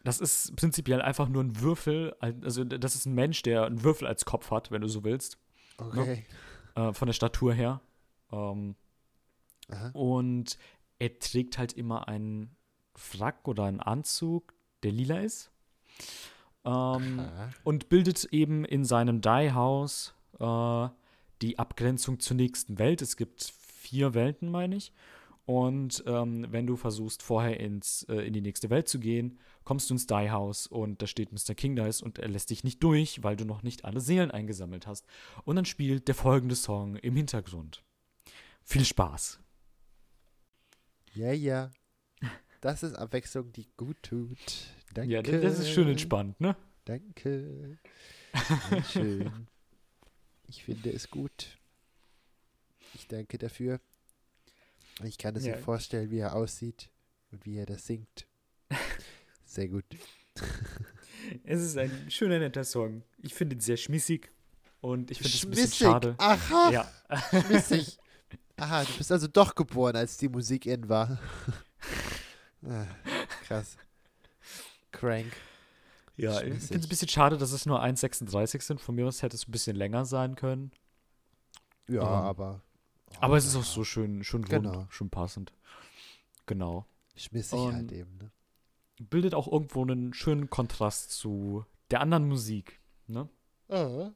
[0.05, 4.07] das ist prinzipiell einfach nur ein Würfel, also das ist ein Mensch, der einen Würfel
[4.07, 5.39] als Kopf hat, wenn du so willst,
[5.79, 6.25] Okay.
[6.77, 7.81] äh, von der Statur her.
[8.31, 8.77] Ähm,
[9.95, 10.59] und
[10.99, 12.55] er trägt halt immer einen
[12.95, 15.51] Frack oder einen Anzug, der lila ist.
[16.65, 17.27] Ähm,
[17.65, 20.89] und bildet eben in seinem Die-Haus äh,
[21.43, 23.03] die Abgrenzung zur nächsten Welt.
[23.03, 24.93] Es gibt vier Welten, meine ich.
[25.47, 29.91] Und ähm, wenn du versuchst, vorher ins, äh, in die nächste Welt zu gehen, kommst
[29.91, 31.55] du ins Die-Haus und da steht Mr.
[31.55, 34.87] King Dice und er lässt dich nicht durch, weil du noch nicht alle Seelen eingesammelt
[34.87, 35.07] hast.
[35.45, 37.83] Und dann spielt der folgende Song im Hintergrund.
[38.63, 39.41] Viel Spaß.
[41.13, 41.71] Ja, ja.
[42.63, 44.39] Das ist Abwechslung, die gut tut.
[44.95, 45.13] Danke.
[45.13, 46.57] Ja, das ist schön entspannt, ne?
[46.87, 47.79] Danke.
[48.91, 49.47] Schön.
[50.47, 51.59] Ich finde es gut.
[52.95, 53.81] Ich danke dafür.
[55.03, 55.57] Ich kann es Ja.
[55.57, 56.91] mir vorstellen, wie er aussieht
[57.33, 58.27] und wie er das singt.
[59.45, 59.85] Sehr gut.
[61.45, 63.03] Es ist ein schöner, netter Song.
[63.23, 64.31] Ich finde ihn sehr schmissig
[64.81, 65.79] und ich finde es ein bisschen Schmissig.
[65.87, 66.15] schade.
[66.19, 66.93] Aha, Ja.
[67.47, 67.99] schmissig.
[68.57, 71.19] Aha, du bist also doch geboren, als die Musik in war.
[72.69, 72.87] ah,
[73.47, 73.77] krass.
[74.93, 75.33] Crank.
[76.17, 76.69] Ja, ich Schmissig.
[76.69, 78.81] finde es ein bisschen schade, dass es nur 1,36 sind.
[78.81, 80.71] Von mir aus hätte es ein bisschen länger sein können.
[81.89, 82.63] Ja, Ähm, aber.
[83.21, 84.87] Aber es ist auch so schön, schön rund, Genau.
[84.91, 85.53] schön passend.
[86.47, 86.87] Genau.
[87.17, 88.31] Schmissig Und- halt eben, ne?
[89.01, 92.81] Bildet auch irgendwo einen schönen Kontrast zu der anderen Musik.
[93.07, 93.29] Ne?
[93.69, 94.11] Ah.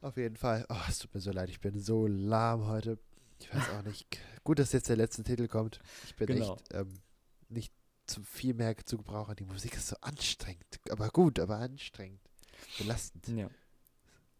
[0.00, 0.64] Auf jeden Fall.
[0.68, 2.98] Oh, es tut mir so leid, ich bin so lahm heute.
[3.40, 4.06] Ich weiß auch nicht.
[4.44, 5.80] Gut, dass jetzt der letzte Titel kommt.
[6.04, 6.54] Ich bin Genau.
[6.54, 7.00] echt ähm,
[7.48, 7.72] nicht
[8.06, 9.34] zu viel mehr zu gebrauchen.
[9.36, 10.64] Die Musik ist so anstrengend.
[10.90, 12.20] Aber gut, aber anstrengend.
[12.78, 13.26] Belastend.
[13.28, 13.50] Ja.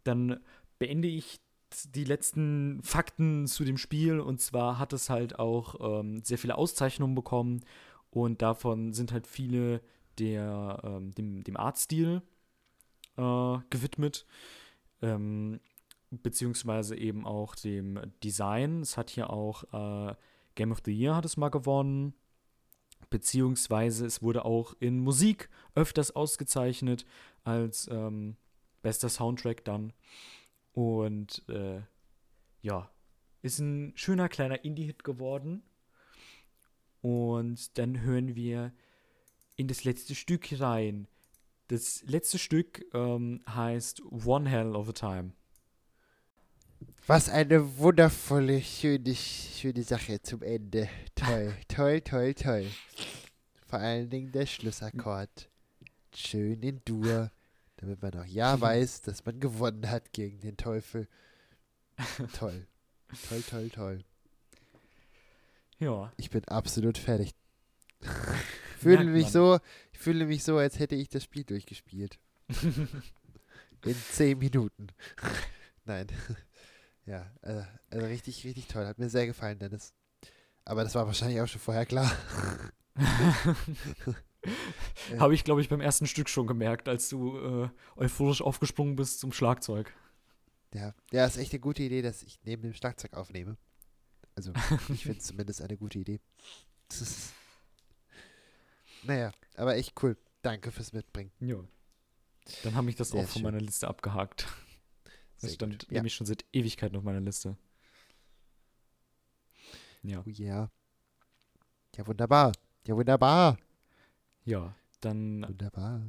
[0.05, 0.41] Dann
[0.79, 1.41] beende ich
[1.85, 4.21] die letzten Fakten zu dem Spiel.
[4.21, 7.65] Und zwar hat es halt auch ähm, sehr viele Auszeichnungen bekommen.
[8.11, 9.81] Und davon sind halt viele
[10.19, 12.23] der, ähm, dem, dem Artstil
[13.17, 14.27] äh, gewidmet.
[15.03, 15.61] Ähm,
[16.11, 18.81] beziehungsweise eben auch dem Design.
[18.81, 19.65] Es hat hier auch
[20.11, 20.15] äh,
[20.55, 22.15] Game of the Year hat es mal gewonnen.
[23.11, 27.07] Beziehungsweise es wurde auch in Musik öfters ausgezeichnet
[27.45, 28.37] als ähm,
[28.83, 29.93] bester Soundtrack dann.
[30.77, 31.81] Und äh,
[32.61, 32.91] ja,
[33.41, 35.63] ist ein schöner kleiner Indie-Hit geworden.
[37.01, 38.75] Und dann hören wir
[39.57, 41.09] in das letzte Stück rein.
[41.69, 45.33] Das letzte Stück ähm, heißt One Hell of a Time.
[47.07, 50.91] Was eine wundervolle, schöne, schöne Sache zum Ende.
[51.15, 52.67] Toll, toll, toll, toll.
[53.65, 55.49] Vor allen Dingen der Schlussakkord.
[56.15, 57.31] Schön in Dur,
[57.77, 61.09] damit man auch ja weiß, dass man gewonnen hat gegen den Teufel.
[62.33, 62.67] Toll.
[63.29, 64.05] Toll, toll, toll.
[65.79, 66.13] Ja.
[66.17, 67.35] Ich bin absolut fertig.
[68.01, 68.09] Ich
[68.79, 69.33] fühle Merkt mich man.
[69.33, 69.59] so,
[69.93, 72.19] ich fühle mich so, als hätte ich das Spiel durchgespielt.
[73.85, 74.89] In zehn Minuten.
[75.85, 76.07] Nein.
[77.05, 78.87] Ja, äh, also richtig, richtig toll.
[78.87, 79.95] Hat mir sehr gefallen, Dennis.
[80.65, 82.11] Aber das war wahrscheinlich auch schon vorher klar.
[85.11, 85.19] Ja.
[85.21, 89.21] Habe ich, glaube ich, beim ersten Stück schon gemerkt, als du äh, euphorisch aufgesprungen bist
[89.21, 89.93] zum Schlagzeug.
[90.75, 93.57] Ja, ja, ist echt eine gute Idee, dass ich neben dem Schlagzeug aufnehme.
[94.35, 94.53] Also,
[94.93, 96.21] ich finde es zumindest eine gute Idee.
[96.89, 97.33] Das ist,
[99.05, 100.17] naja, aber echt cool.
[100.43, 101.33] Danke fürs Mitbringen.
[101.41, 101.57] Ja.
[102.63, 103.43] Dann habe ich das Sehr auch von schön.
[103.43, 104.47] meiner Liste abgehakt.
[105.35, 105.91] Das Sehr stand gut.
[105.91, 105.95] Ja.
[105.99, 107.57] nämlich schon seit Ewigkeiten auf meiner Liste.
[110.03, 110.23] Ja.
[110.25, 110.71] Oh ja.
[111.97, 112.53] Ja, wunderbar.
[112.87, 113.59] Ja, wunderbar.
[114.47, 116.01] Ja, dann Wunderbar.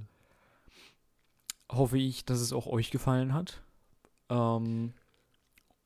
[1.70, 3.62] hoffe ich, dass es auch euch gefallen hat.
[4.30, 4.94] Ähm,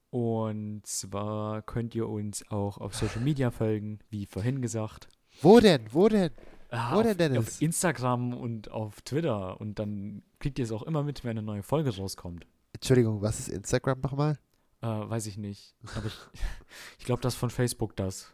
[0.10, 5.08] und zwar könnt ihr uns auch auf Social Media folgen, wie vorhin gesagt.
[5.42, 5.86] Wo denn?
[5.92, 6.32] Wo denn?
[6.70, 7.38] Ah, Wo auf, denn, Dennis?
[7.40, 9.60] auf Instagram und auf Twitter.
[9.60, 12.46] Und dann kriegt ihr es auch immer mit, wenn eine neue Folge rauskommt.
[12.74, 14.38] Entschuldigung, was ist Instagram nochmal?
[14.82, 15.76] Äh, weiß ich nicht.
[15.96, 16.18] Aber ich,
[17.00, 18.34] ich glaube, das ist von Facebook das.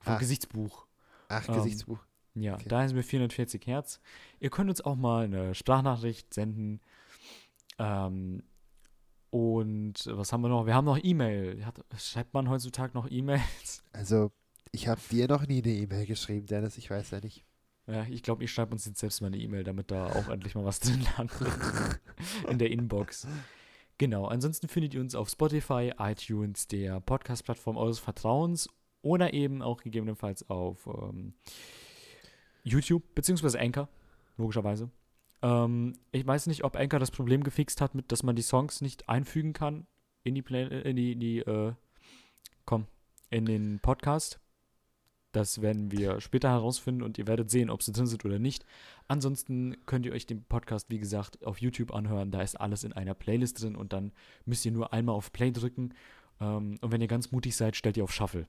[0.00, 0.18] Vom Ach.
[0.18, 0.86] Gesichtsbuch.
[1.28, 1.98] Ach, Ähm, Gesichtsbuch.
[2.36, 2.68] Ja, Okay.
[2.68, 4.00] da sind wir 440 Hertz.
[4.40, 6.80] Ihr könnt uns auch mal eine Sprachnachricht senden.
[7.78, 8.42] Ähm,
[9.30, 10.66] und was haben wir noch?
[10.66, 11.64] Wir haben noch E-Mail.
[11.98, 13.82] Schreibt man heutzutage noch E-Mails?
[13.92, 14.30] Also,
[14.72, 16.76] ich habe dir noch nie eine E-Mail geschrieben, Dennis.
[16.76, 17.44] Ich weiß ja nicht.
[17.86, 20.54] Ja, ich glaube, ich schreibe uns jetzt selbst mal eine E-Mail, damit da auch endlich
[20.54, 21.38] mal was drin landet.
[22.50, 23.26] In der Inbox.
[23.98, 28.68] Genau, ansonsten findet ihr uns auf Spotify, iTunes, der Podcast-Plattform eures Vertrauens
[29.00, 31.32] oder eben auch gegebenenfalls auf ähm,
[32.66, 33.88] YouTube, beziehungsweise Anchor,
[34.36, 34.90] logischerweise.
[35.42, 38.80] Ähm, ich weiß nicht, ob Anchor das Problem gefixt hat, mit, dass man die Songs
[38.80, 39.86] nicht einfügen kann
[40.24, 41.72] in die Play äh, in die, in die äh,
[42.64, 42.86] komm,
[43.30, 44.40] in den Podcast.
[45.32, 48.64] Das werden wir später herausfinden und ihr werdet sehen, ob sie drin sind oder nicht.
[49.06, 52.30] Ansonsten könnt ihr euch den Podcast, wie gesagt, auf YouTube anhören.
[52.30, 54.12] Da ist alles in einer Playlist drin und dann
[54.46, 55.92] müsst ihr nur einmal auf Play drücken.
[56.40, 58.48] Ähm, und wenn ihr ganz mutig seid, stellt ihr auf Shuffle.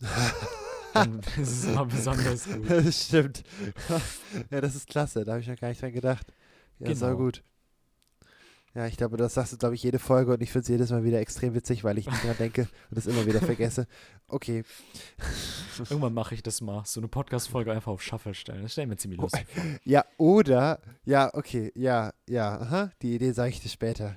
[1.04, 2.64] Dann ist es immer besonders gut.
[2.70, 3.42] das stimmt.
[4.50, 5.24] ja, das ist klasse.
[5.24, 6.26] Da habe ich noch gar nicht dran gedacht.
[6.78, 7.18] Ja, so Genau.
[7.18, 7.42] gut.
[8.74, 10.90] Ja, ich glaube, das sagst du, glaube ich, jede Folge und ich finde es jedes
[10.90, 13.86] Mal wieder extrem witzig, weil ich nicht dran denke und es immer wieder vergesse.
[14.28, 14.64] Okay.
[15.78, 16.82] Irgendwann mache ich das mal.
[16.84, 18.60] So eine Podcast-Folge einfach auf Shuffle stellen.
[18.64, 19.64] Das stelle ich mir ziemlich Oh, lustig vor.
[19.84, 24.14] Ja, oder, ja, okay, ja, ja, aha, die Idee sage ich dir später,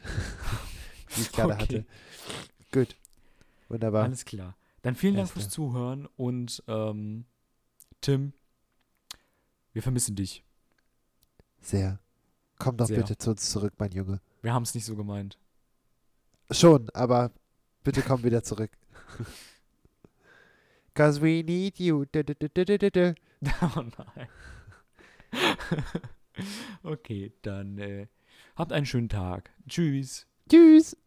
[1.16, 1.62] die ich gerade Okay.
[1.62, 1.86] hatte.
[2.74, 2.98] Gut,
[3.70, 4.04] wunderbar.
[4.04, 4.58] Alles klar.
[4.82, 5.50] Dann vielen Dank fürs.
[5.50, 7.26] Zuhören und ähm,
[8.02, 8.34] Tim,
[9.74, 10.44] wir vermissen dich.
[11.60, 12.00] Sehr.
[12.58, 12.98] Komm doch Sehr.
[12.98, 14.22] bitte zu uns zurück, mein Junge.
[14.42, 15.38] Wir haben es nicht so gemeint.
[16.52, 17.32] Schon, aber
[17.84, 18.72] bitte komm wieder zurück.
[20.94, 22.06] Cause we need you.
[22.12, 23.16] Du, du, du.
[23.62, 23.84] oh
[24.16, 24.28] nein.
[26.84, 28.08] okay, dann äh,
[28.56, 29.52] habt einen schönen Tag.
[29.68, 30.28] Tschüss.
[30.50, 30.98] Tschüss.